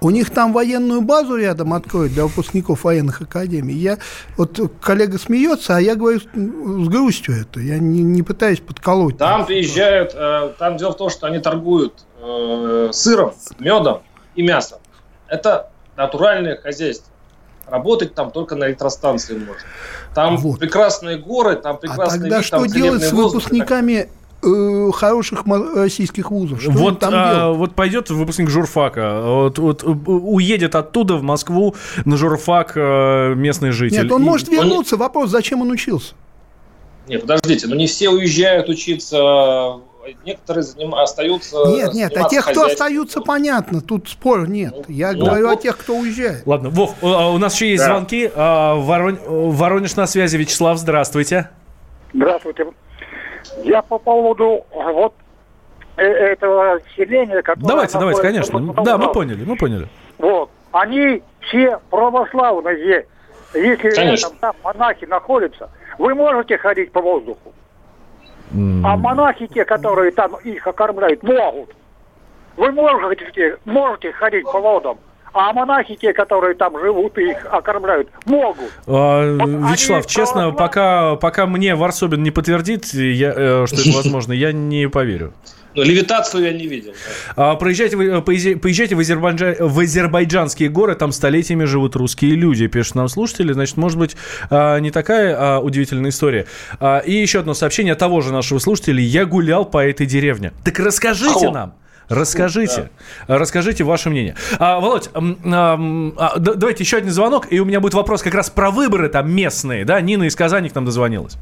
[0.00, 3.74] У них там военную базу рядом откроют для выпускников военных академий.
[3.74, 3.98] Я,
[4.38, 7.60] вот коллега смеется, а я говорю с, с грустью это.
[7.60, 9.18] Я не, не пытаюсь подколоть.
[9.18, 14.02] Там приезжают, э, там дело в том, что они торгуют э, сыром, медом
[14.34, 14.78] и мясом.
[15.28, 17.12] Это натуральное хозяйство.
[17.66, 19.62] Работать там только на электростанции можно.
[20.14, 20.58] Там Вот.
[20.58, 24.08] прекрасные горы, там А прекрасный тогда вид, что там делать с выпускниками
[24.42, 26.62] э, хороших российских вузов?
[26.62, 27.58] Что Вот, там а, делать?
[27.58, 31.74] вот пойдет выпускник журфака, вот, вот, у- уедет оттуда в Москву
[32.06, 34.04] на журфак э, местный житель.
[34.04, 34.96] Нет, он И- может вернуться.
[34.96, 36.14] Вопрос, зачем он учился?
[37.06, 39.80] Нет, подождите, но не все уезжают учиться
[40.24, 40.94] некоторые заним...
[40.94, 41.56] остаются...
[41.68, 44.74] Нет, нет, а тех, кто остаются, понятно, тут спор нет.
[44.74, 46.46] Ну, Я ну, говорю ну, о тех, кто уезжает.
[46.46, 47.90] Ладно, Вов, а у нас еще есть да.
[47.90, 48.30] звонки.
[48.34, 49.18] А, Ворон...
[49.26, 50.36] Воронеж на связи.
[50.36, 51.50] Вячеслав, здравствуйте.
[52.12, 52.66] Здравствуйте.
[53.64, 55.14] Я по поводу вот
[55.96, 57.68] э, этого селения, которое...
[57.68, 58.60] Давайте, давайте, конечно.
[58.84, 59.88] Да, мы поняли, мы поняли.
[60.18, 60.50] Вот.
[60.72, 63.06] Они все православные.
[63.54, 64.28] Если Конечно.
[64.30, 67.47] там, там монахи находятся, вы можете ходить по воздуху.
[68.52, 71.74] А монахи, те, которые там их окормляют, могут.
[72.56, 74.98] Вы можете, можете ходить по водам.
[75.32, 78.72] А монахи, те, которые там живут и их окормляют, могут.
[78.86, 84.32] А, вот Вячеслав, честно, пока, пока мне Варсобин не подтвердит, я, э, что это возможно,
[84.32, 85.32] я не поверю.
[85.78, 86.92] Но левитацию я не видел.
[87.36, 93.08] А, проезжайте, поезжайте в, Азербайджан, в азербайджанские горы, там столетиями живут русские люди, пишут нам
[93.08, 93.52] слушатели.
[93.52, 94.16] Значит, может быть,
[94.50, 96.46] а, не такая а, удивительная история.
[96.80, 99.00] А, и еще одно сообщение того же нашего слушателя.
[99.00, 100.52] Я гулял по этой деревне.
[100.64, 101.52] Так расскажите О.
[101.52, 101.74] нам.
[102.08, 102.90] Расскажите,
[103.28, 103.38] да.
[103.38, 104.34] расскажите ваше мнение.
[104.58, 105.78] А, Володь, а,
[106.16, 109.30] а, давайте еще один звонок, и у меня будет вопрос как раз про выборы там
[109.30, 110.00] местные, да?
[110.00, 111.36] Нина из Казани к нам дозвонилась.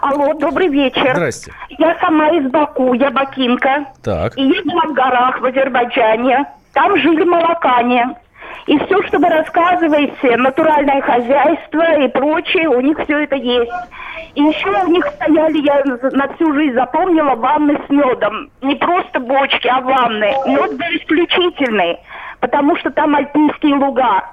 [0.00, 1.14] Алло, добрый вечер.
[1.14, 1.52] Здрасте.
[1.70, 3.86] Я сама из Баку, я бакинка.
[4.02, 4.36] Так.
[4.36, 6.46] И я была в горах в Азербайджане.
[6.72, 8.16] Там жили молокане.
[8.66, 13.72] И все, что вы рассказываете, натуральное хозяйство и прочее, у них все это есть.
[14.34, 18.50] И еще у них стояли, я на всю жизнь запомнила, ванны с медом.
[18.62, 20.32] Не просто бочки, а ванны.
[20.46, 21.98] Мед был исключительный,
[22.38, 24.30] потому что там альпийские луга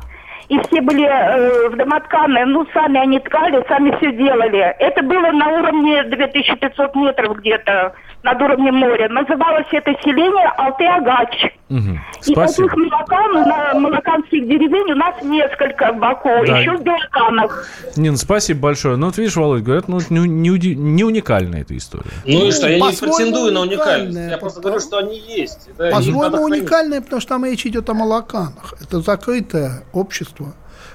[0.49, 4.75] и все были э, в домотканы, ну, сами они ткали, сами все делали.
[4.79, 9.10] Это было на уровне 2500 метров где-то над уровнем моря.
[9.10, 11.51] Называлось это селение Алты-Агач.
[11.69, 11.99] Угу.
[12.27, 16.60] И таких молокан, на молоканских деревень у нас несколько в Баку, да.
[16.60, 17.67] еще в Белоканах.
[17.97, 18.95] Нин, спасибо большое.
[18.95, 22.12] Ну, вот видишь, Володь, говорят, ну, не, не, не уникальная эта история.
[22.25, 24.31] Ну, и что, я не претендую на уникальность.
[24.31, 25.69] Я просто говорю, что они есть.
[25.77, 28.73] По-своему уникальная, потому что там речь идет о молоканах.
[28.81, 30.37] Это закрытое общество,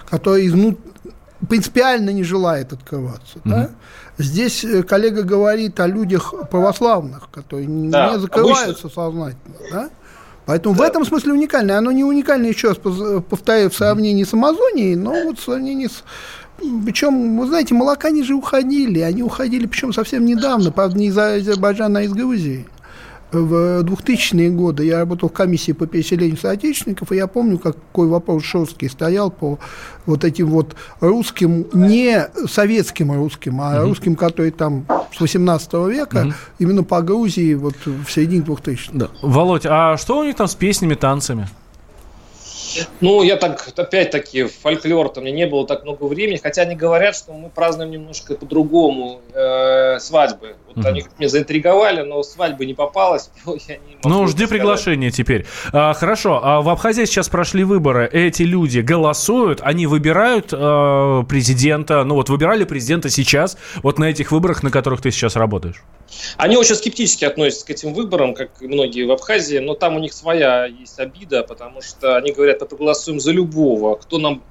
[0.09, 0.78] которое изнут
[1.48, 3.38] принципиально не желает открываться.
[3.38, 3.48] Угу.
[3.50, 3.70] Да?
[4.18, 8.90] Здесь э, коллега говорит о людях православных, которые да, не закрываются обычно.
[8.90, 9.55] сознательно.
[9.70, 9.90] Да?
[10.46, 10.85] Поэтому да.
[10.85, 11.78] в этом смысле уникальное.
[11.78, 16.05] Оно не уникальное, еще раз повторяю, в сравнении с Амазонией, но вот в сравнении с...
[16.85, 19.00] Причем, вы знаете, молокане же уходили.
[19.00, 22.66] Они уходили, причем совсем недавно, правда, не из Азербайджана, а из Грузии
[23.32, 28.44] в 2000-е годы я работал в комиссии по переселению соотечественников, и я помню, какой вопрос
[28.44, 29.58] Шорский стоял по
[30.06, 33.88] вот этим вот русским, не советским русским, а угу.
[33.88, 36.34] русским, который там с 18 века, угу.
[36.58, 38.90] именно по Грузии вот в середине 2000-х.
[38.92, 39.08] Да.
[39.22, 41.48] Володь, а что у них там с песнями, танцами?
[43.00, 47.14] Ну, я так, опять-таки, фольклор, там мне не было так много времени, хотя они говорят,
[47.16, 50.56] что мы празднуем немножко по-другому э, свадьбы.
[50.74, 50.88] Вот mm-hmm.
[50.88, 53.30] они меня заинтриговали, но свадьбы не попалось.
[53.46, 55.46] Я не ну, жди приглашения теперь.
[55.72, 58.08] А, хорошо, а в Абхазии сейчас прошли выборы.
[58.12, 64.32] Эти люди голосуют, они выбирают э, президента, ну вот выбирали президента сейчас, вот на этих
[64.32, 65.82] выборах, на которых ты сейчас работаешь?
[66.37, 69.98] Они очень скептически относятся к этим выборам, как и многие в Абхазии, но там у
[69.98, 74.42] них своя есть обида, потому что они говорят, мы проголосуем за любого, кто нам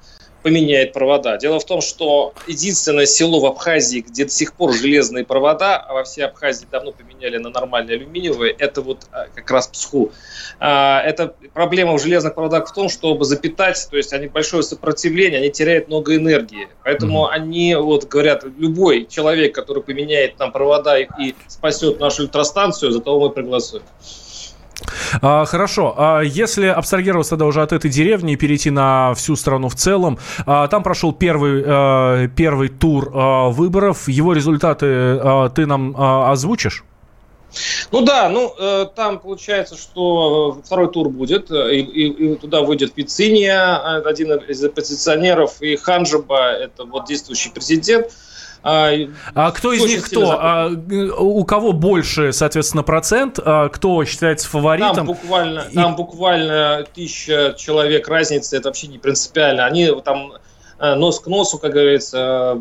[0.42, 1.36] поменяет провода.
[1.36, 5.94] Дело в том, что единственное село в Абхазии, где до сих пор железные провода, а
[5.94, 10.12] во всей Абхазии давно поменяли на нормальные алюминиевые, это вот а, как раз Псху.
[10.58, 15.40] А, это проблема в железных проводах в том, чтобы запитать, то есть они большое сопротивление,
[15.40, 16.68] они теряют много энергии.
[16.84, 17.30] Поэтому mm-hmm.
[17.32, 23.00] они вот говорят, любой человек, который поменяет нам провода и, и спасет нашу электростанцию, за
[23.00, 23.82] того мы проголосуем.
[25.20, 25.94] А, хорошо.
[25.96, 30.18] А если абстрагироваться тогда уже от этой деревни и перейти на всю страну в целом,
[30.46, 34.08] а, там прошел первый, первый тур выборов.
[34.08, 35.20] Его результаты
[35.54, 36.84] ты нам озвучишь?
[37.90, 42.94] Ну да, ну э, там получается, что второй тур будет, и, и, и туда выйдет
[42.94, 48.06] Пициния, один из оппозиционеров, и Ханжаба, это вот действующий президент.
[48.62, 48.92] А,
[49.34, 50.38] а кто из них кто?
[50.38, 50.68] А,
[51.18, 53.38] у кого больше, соответственно, процент?
[53.44, 54.94] А, кто считается фаворитом?
[54.94, 55.74] Там буквально, и...
[55.74, 59.66] там буквально тысяча человек разницы, это вообще не принципиально.
[59.66, 60.34] Они там
[60.78, 62.56] э, нос к носу, как говорится,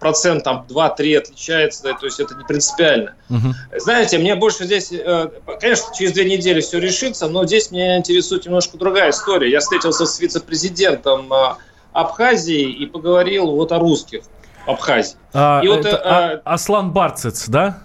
[0.00, 3.14] процент там 2-3 отличается, то есть это не принципиально.
[3.30, 3.78] Угу.
[3.78, 5.28] Знаете, мне больше здесь, э,
[5.60, 9.50] конечно, через две недели все решится, но здесь меня интересует немножко другая история.
[9.50, 11.54] Я встретился с вице-президентом э,
[11.92, 14.22] Абхазии и поговорил вот о русских.
[14.66, 15.16] Абхазии.
[15.32, 17.78] А, и вот, это, а, Аслан Барцец, да?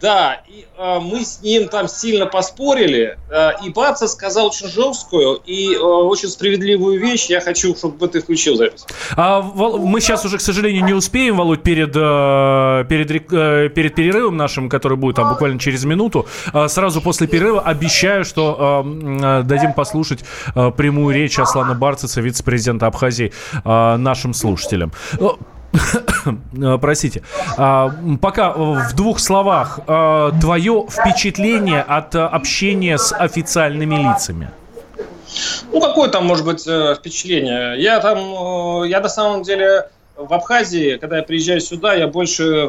[0.00, 5.40] Да, и э, мы с ним там сильно поспорили, э, и Баца сказал очень жесткую
[5.46, 7.26] и э, очень справедливую вещь.
[7.30, 8.84] Я хочу, чтобы ты включил запись.
[9.16, 14.36] А, мы сейчас уже, к сожалению, не успеем, Володь, перед, э, перед, э, перед перерывом
[14.36, 16.26] нашим, который будет там буквально через минуту.
[16.52, 20.24] Э, сразу после перерыва обещаю, что э, дадим послушать
[20.54, 23.32] э, прямую речь Аслана Барцица, вице-президента Абхазии,
[23.64, 24.92] э, нашим слушателям.
[26.58, 27.22] Э, простите.
[27.56, 29.80] А, пока в двух словах.
[29.86, 34.50] А, твое впечатление от э, общения с официальными лицами?
[35.72, 37.80] Ну, какое там может быть э, впечатление?
[37.80, 42.66] Я там, я на самом деле в Абхазии, когда я приезжаю сюда, я больше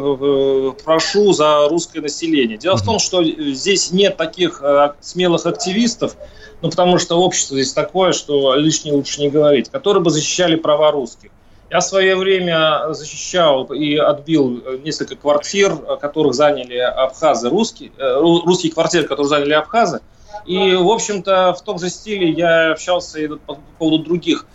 [0.83, 2.57] прошу за русское население.
[2.57, 4.61] Дело в том, что здесь нет таких
[4.99, 6.17] смелых активистов,
[6.61, 10.91] ну, потому что общество здесь такое, что лишнее лучше не говорить, которые бы защищали права
[10.91, 11.29] русских.
[11.69, 18.71] Я в свое время защищал и отбил несколько квартир, которых заняли абхазы, русские, э, русские
[18.71, 19.99] квартиры, которые заняли абхазы.
[20.45, 24.45] И, в общем-то, в том же стиле я общался и по поводу других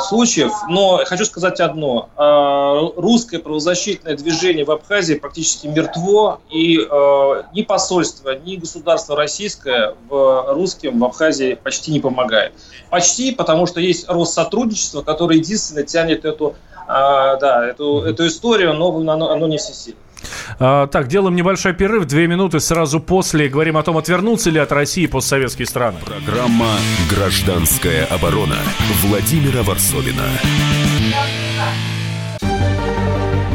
[0.00, 0.52] случаев.
[0.68, 2.10] Но хочу сказать одно.
[2.16, 9.94] А, русское правозащитное движение в Абхазии практически мертво, и а, ни посольство, ни государство российское
[10.08, 12.52] в русским в Абхазии почти не помогает.
[12.90, 16.54] Почти, потому что есть Россотрудничество, которое единственное тянет эту,
[16.86, 19.98] да, эту, эту историю, но оно, оно не всесильно.
[20.58, 23.48] А, так, делаем небольшой перерыв, две минуты сразу после.
[23.48, 25.98] Говорим о том, отвернуться ли от России постсоветские страны.
[26.04, 26.74] Программа
[27.10, 28.56] «Гражданская оборона»
[29.02, 30.24] Владимира Варсовина.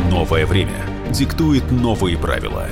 [0.09, 2.67] Новое время диктует новые правила.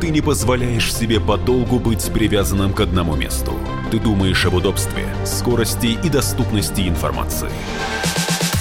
[0.00, 3.52] Ты не позволяешь себе подолгу быть привязанным к одному месту.
[3.90, 7.50] Ты думаешь об удобстве, скорости и доступности информации.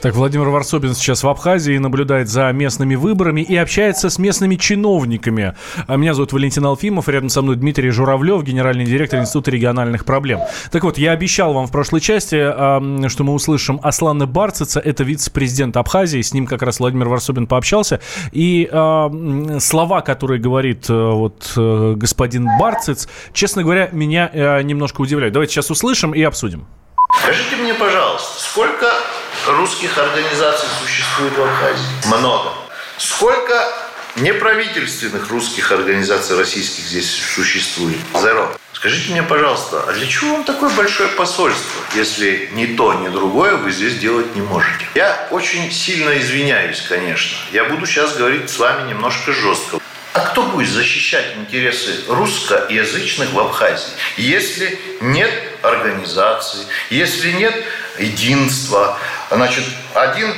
[0.00, 5.54] Так, Владимир Варсобин сейчас в Абхазии наблюдает за местными выборами и общается с местными чиновниками.
[5.88, 10.40] А меня зовут Валентин Алфимов, рядом со мной Дмитрий Журавлев, генеральный директор Института региональных проблем.
[10.70, 12.36] Так вот, я обещал вам в прошлой части,
[13.08, 18.00] что мы услышим Аслана Барцица, это вице-президент Абхазии, с ним как раз Владимир Варсобин пообщался,
[18.30, 18.68] и
[19.58, 25.34] слова, которые говорит э, вот э, господин Барциц, честно говоря, меня э, немножко удивляют.
[25.34, 26.66] Давайте сейчас услышим и обсудим.
[27.22, 28.86] Скажите мне, пожалуйста, сколько
[29.48, 31.84] русских организаций существует в Абхазии?
[32.06, 32.52] Много.
[32.96, 33.72] Сколько
[34.16, 37.98] неправительственных русских организаций российских здесь существует?
[38.14, 38.50] Зеро.
[38.72, 43.56] Скажите мне, пожалуйста, а для чего вам такое большое посольство, если ни то, ни другое
[43.56, 44.86] вы здесь делать не можете?
[44.94, 47.36] Я очень сильно извиняюсь, конечно.
[47.50, 49.78] Я буду сейчас говорить с вами немножко жестко.
[50.12, 55.32] А кто будет защищать интересы русскоязычных в Абхазии, если нет
[55.62, 57.54] организации, если нет
[57.98, 58.98] единства?
[59.30, 59.64] Значит,
[59.94, 60.34] один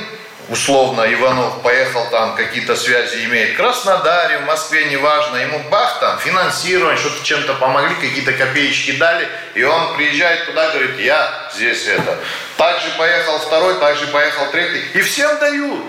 [0.49, 6.19] условно Иванов поехал там, какие-то связи имеет в Краснодаре, в Москве, неважно, ему бах там,
[6.19, 12.17] финансирование, что-то чем-то помогли, какие-то копеечки дали, и он приезжает туда, говорит, я здесь это.
[12.57, 15.85] Также поехал второй, также поехал третий, и всем дают.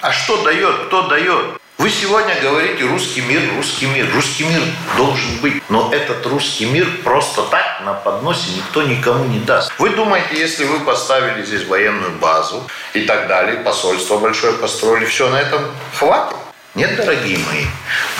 [0.00, 1.60] А что дает, кто дает?
[1.76, 4.08] Вы сегодня говорите русский мир, русский мир.
[4.14, 4.62] Русский мир
[4.96, 5.60] должен быть.
[5.68, 9.72] Но этот русский мир просто так на подносе никто никому не даст.
[9.78, 12.62] Вы думаете, если вы поставили здесь военную базу
[12.92, 15.62] и так далее, посольство большое построили, все на этом
[15.98, 16.36] хватит?
[16.76, 17.64] Нет, дорогие мои.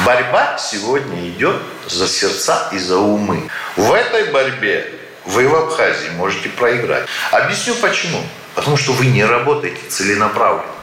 [0.05, 3.49] Борьба сегодня идет за сердца и за умы.
[3.77, 4.93] В этой борьбе
[5.27, 7.07] вы в Абхазии можете проиграть.
[7.31, 8.21] Объясню почему.
[8.57, 10.74] Потому что вы не работаете целенаправленно.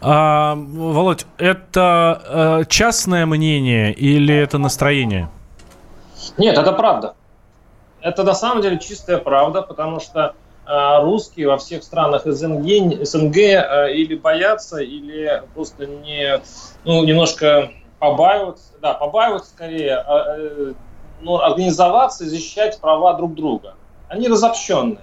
[0.00, 2.22] А, Володь, это
[2.60, 5.28] э, частное мнение или это настроение?
[6.36, 7.14] Нет, это правда.
[8.00, 10.34] Это на самом деле чистая правда, потому что
[10.66, 16.40] э, русские во всех странах СНГ, СНГ э, или боятся, или просто не,
[16.84, 20.72] ну, немножко побаиваются, да, побаиваются скорее, э,
[21.22, 23.74] ну, организоваться и защищать права друг друга.
[24.08, 25.00] Они разобщенные.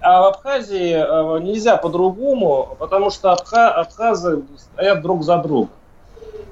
[0.00, 5.70] А в Абхазии э, нельзя по-другому, потому что абха, абхазы стоят друг за другом.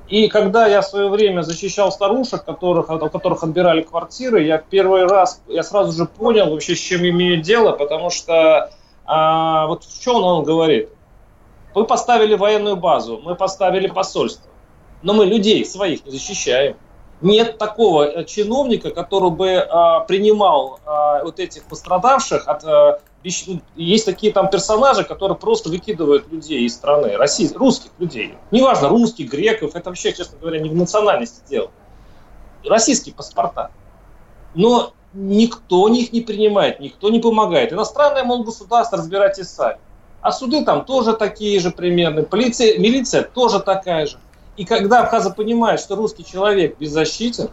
[0.08, 5.06] И когда я в свое время защищал старушек, которых, у которых отбирали квартиры, я первый
[5.06, 8.70] раз, я сразу же понял вообще, с чем имею дело, потому что
[9.04, 10.90] а, вот в чем он говорит?
[11.74, 14.50] Мы поставили военную базу, мы поставили посольство,
[15.02, 16.76] но мы людей своих не защищаем.
[17.20, 23.00] Нет такого э, чиновника, который бы а, принимал а, вот этих пострадавших от а,
[23.76, 28.34] есть такие там персонажи, которые просто выкидывают людей из страны, российских, русских людей.
[28.50, 31.70] Неважно, русских, греков, это вообще, честно говоря, не в национальности дело.
[32.64, 33.70] Российские паспорта.
[34.54, 37.72] Но никто них не принимает, никто не помогает.
[37.72, 39.78] Иностранное, мол, государство разбирайтесь сами.
[40.20, 42.22] А суды там тоже такие же примерно.
[42.22, 44.18] Полиция, милиция тоже такая же.
[44.56, 47.50] И когда Абхаза понимает, что русский человек беззащитен,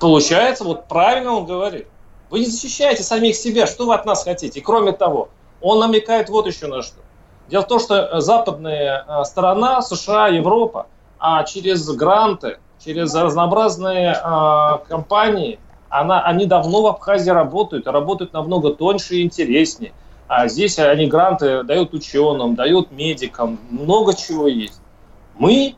[0.00, 1.86] получается, вот правильно он говорит.
[2.30, 4.60] Вы не защищаете самих себя, что вы от нас хотите?
[4.60, 5.28] И кроме того,
[5.60, 7.00] он намекает вот еще на что.
[7.48, 10.86] Дело в том, что западная э, сторона, США, Европа,
[11.18, 15.58] а через гранты, через разнообразные а, компании,
[15.90, 19.92] она, они давно в Абхазии работают, работают намного тоньше и интереснее.
[20.28, 24.80] А здесь они гранты дают ученым, дают медикам, много чего есть.
[25.38, 25.74] Мы,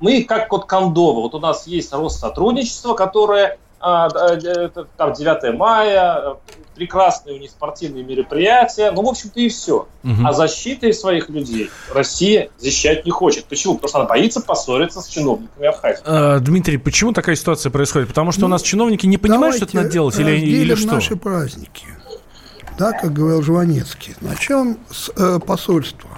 [0.00, 6.36] мы как код Кондова, вот у нас есть Россотрудничество, которое а, там 9 мая,
[6.74, 9.88] прекрасные у них спортивные мероприятия, ну, в общем-то, и все.
[10.04, 10.26] Угу.
[10.26, 13.46] А защитой своих людей Россия защищать не хочет.
[13.46, 13.76] Почему?
[13.76, 16.02] Потому что она боится поссориться с чиновниками Абхазии.
[16.04, 18.08] А, Дмитрий, почему такая ситуация происходит?
[18.08, 20.94] Потому что ну, у нас чиновники не понимают, что это надо делать, или, или что?
[20.94, 21.86] наши праздники.
[22.78, 24.14] Да, как говорил Жванецкий.
[24.20, 26.10] Начнем с э, посольства.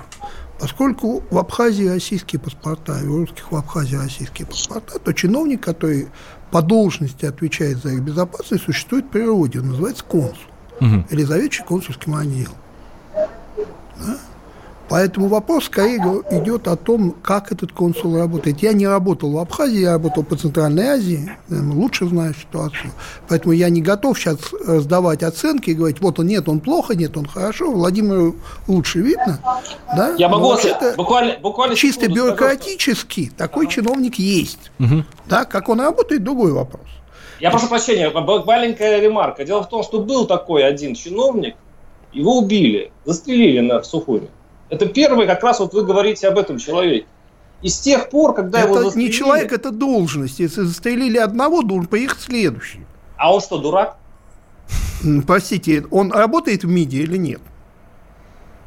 [0.61, 6.09] Поскольку в Абхазии российские паспорта, и у русских в Абхазии российские паспорта, то чиновник, который
[6.53, 9.61] по должности отвечает за их безопасность, существует в природе.
[9.61, 10.37] Он называется консул
[10.81, 11.05] угу.
[11.11, 12.55] или заведующий консульским отделом.
[13.15, 14.19] Да?
[14.93, 15.97] Поэтому вопрос скорее
[16.33, 18.63] идет о том, как этот консул работает.
[18.63, 22.93] Я не работал в Абхазии, я работал по Центральной Азии, лучше знаю ситуацию.
[23.27, 24.37] Поэтому я не готов сейчас
[24.83, 27.73] сдавать оценки и говорить, вот он нет, он плохо, нет, он хорошо.
[27.73, 28.37] Владимиру
[28.69, 29.41] лучше видно.
[29.97, 30.15] Да?
[30.19, 33.37] Я могу это буквально, буквально чисто бюрократически сказать.
[33.39, 33.75] такой ага.
[33.75, 34.71] чиновник есть.
[34.79, 35.05] Угу.
[35.27, 36.85] Да, как он работает, другой вопрос.
[37.41, 39.47] Я прошу прощения, маленькая ремарка.
[39.47, 41.57] Дело в том, что был такой один чиновник,
[42.13, 44.29] его убили, застрелили на Сухуре.
[44.73, 47.07] Это первый, как раз вот вы говорите об этом человеке.
[47.61, 49.09] И с тех пор, когда это его застрелили...
[49.09, 50.41] не человек, это должность.
[50.41, 52.81] Если застрелили одного, должен поехать следующий.
[53.19, 53.99] А он что, дурак?
[55.27, 57.43] Простите, он работает в МИДе или нет?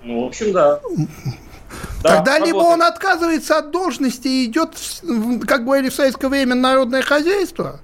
[0.04, 0.80] Ну, в общем, да.
[2.04, 4.78] Тогда да, либо он отказывается от должности и идет,
[5.48, 7.80] как говорили в советское время, народное хозяйство,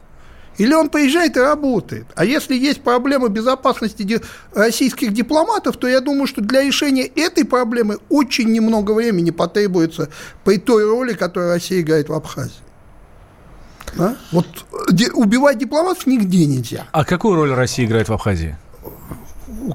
[0.61, 2.05] или он приезжает и работает.
[2.13, 4.21] А если есть проблема безопасности
[4.53, 10.09] российских дипломатов, то я думаю, что для решения этой проблемы очень немного времени потребуется
[10.43, 12.61] при той роли, которую Россия играет в Абхазии.
[13.95, 14.15] Да?
[14.31, 14.45] Вот
[15.15, 16.85] убивать дипломатов нигде нельзя.
[16.91, 18.55] А какую роль Россия играет в Абхазии?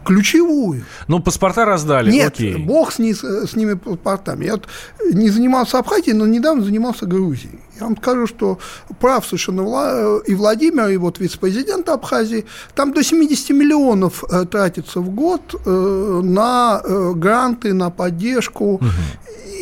[0.05, 0.85] Ключевую.
[1.09, 2.57] Ну, паспорта раздали, Нет, окей.
[2.57, 4.45] бог с, с ними паспортами.
[4.45, 4.69] Я вот
[5.13, 7.61] не занимался Абхазией, но недавно занимался Грузией.
[7.79, 8.59] Я вам скажу, что
[9.01, 15.11] прав совершенно и Владимир, и вот вице-президент Абхазии, там до 70 миллионов э, тратится в
[15.11, 18.75] год э, на э, гранты, на поддержку.
[18.75, 18.85] Угу.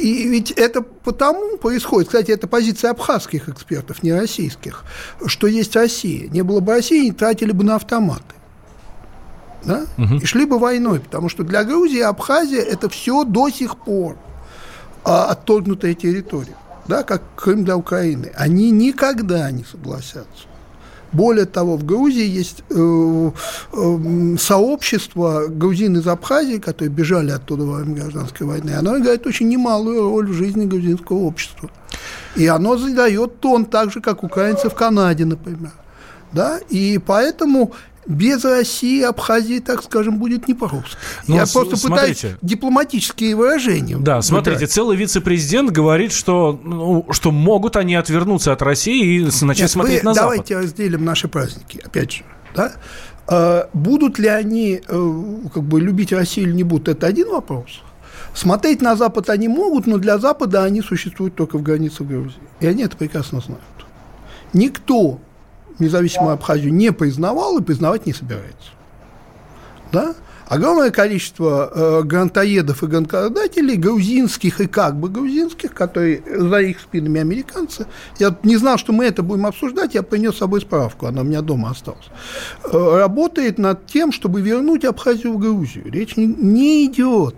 [0.01, 4.85] И ведь это потому происходит, кстати, это позиция абхазских экспертов, не российских,
[5.27, 6.29] что есть Россия.
[6.29, 8.35] Не было бы России, не тратили бы на автоматы
[9.65, 10.17] да, угу.
[10.17, 14.17] и шли бы войной, потому что для Грузии Абхазия это все до сих пор
[15.05, 16.57] а, отторгнутая территория,
[16.87, 18.33] да, как Крым для Украины.
[18.37, 20.47] Они никогда не согласятся.
[21.15, 23.31] Более того, в Грузии есть э,
[23.73, 28.71] э, сообщество грузин из Абхазии, которые бежали оттуда во время гражданской войны.
[28.71, 31.71] Оно играет очень немалую роль в жизни грузинского общества.
[32.35, 35.71] И оно задает тон так же, как украинцы в Канаде, например.
[36.33, 36.59] Да?
[36.69, 37.73] И поэтому
[38.07, 40.97] без России Абхазии, так скажем, будет непросто.
[41.27, 42.15] Но ну, Я просто смотрите.
[42.15, 43.97] пытаюсь дипломатические выражения.
[43.97, 44.25] Да, выбирать.
[44.25, 49.71] смотрите, целый вице-президент говорит, что, ну, что могут они отвернуться от России и начать Нет,
[49.71, 50.31] смотреть на Запад.
[50.31, 52.25] Давайте разделим наши праздники, опять же.
[52.55, 52.73] Да?
[53.27, 57.83] А, будут ли они э, как бы любить Россию или не будут, это один вопрос.
[58.35, 62.41] Смотреть на Запад они могут, но для Запада они существуют только в границах Грузии.
[62.61, 63.63] И они это прекрасно знают.
[64.53, 65.21] Никто
[65.79, 68.71] независимую Абхазию не признавал и признавать не собирается.
[69.93, 70.15] Да?
[70.47, 77.21] Огромное количество э, грантоедов и грантодателей, грузинских и как бы грузинских, которые за их спинами
[77.21, 77.87] американцы.
[78.19, 81.25] Я не знал, что мы это будем обсуждать, я принес с собой справку, она у
[81.25, 82.07] меня дома осталась.
[82.65, 85.91] Э, работает над тем, чтобы вернуть Абхазию в Грузию.
[85.91, 87.37] Речь не, не идет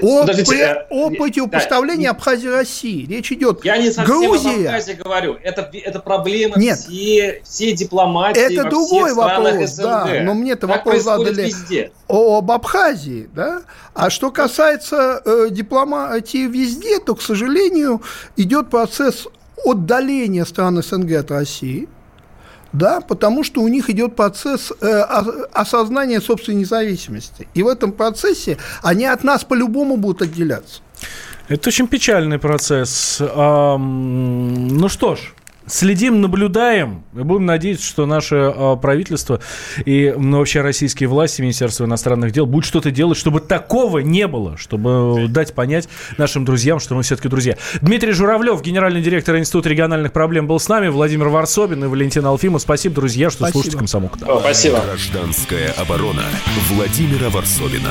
[0.00, 3.06] Подождите, о э, противопоставлении да, Абхазии России.
[3.06, 4.50] Речь идет Я не совсем Грузия.
[4.50, 5.36] об Абхазии говорю.
[5.42, 6.78] Это, это проблема Нет.
[6.78, 9.82] всей, всей дипломатии Это во другой всех вопрос, СНГ.
[9.84, 11.90] да, но мне-то Так вопрос задали везде.
[12.08, 13.62] о- об Абхазии, да.
[13.94, 18.02] А что касается э, дипломатии везде, то, к сожалению,
[18.36, 19.26] идет процесс
[19.64, 21.88] отдаления стран СНГ от России,
[22.76, 24.86] да, потому что у них идет процесс э,
[25.52, 27.48] осознания собственной независимости.
[27.54, 30.80] И в этом процессе они от нас по-любому будут отделяться.
[31.48, 33.20] Это очень печальный процесс.
[33.20, 35.34] Ам, ну что ж,
[35.66, 37.04] следим, наблюдаем.
[37.14, 39.40] И будем надеяться, что наше а, правительство
[39.84, 44.56] и ну, вообще российские власти, Министерство иностранных дел будут что-то делать, чтобы такого не было,
[44.56, 45.88] чтобы дать понять
[46.18, 47.56] нашим друзьям, что мы все-таки друзья.
[47.80, 50.88] Дмитрий Журавлев, генеральный директор Института региональных проблем, был с нами.
[50.88, 52.62] Владимир Варсобин и Валентин Алфимов.
[52.62, 53.52] Спасибо, друзья, что Спасибо.
[53.52, 54.18] слушаете «Комсомолку».
[54.26, 54.80] О, спасибо.
[54.86, 56.24] Гражданская оборона
[56.70, 57.90] Владимира Варсовина.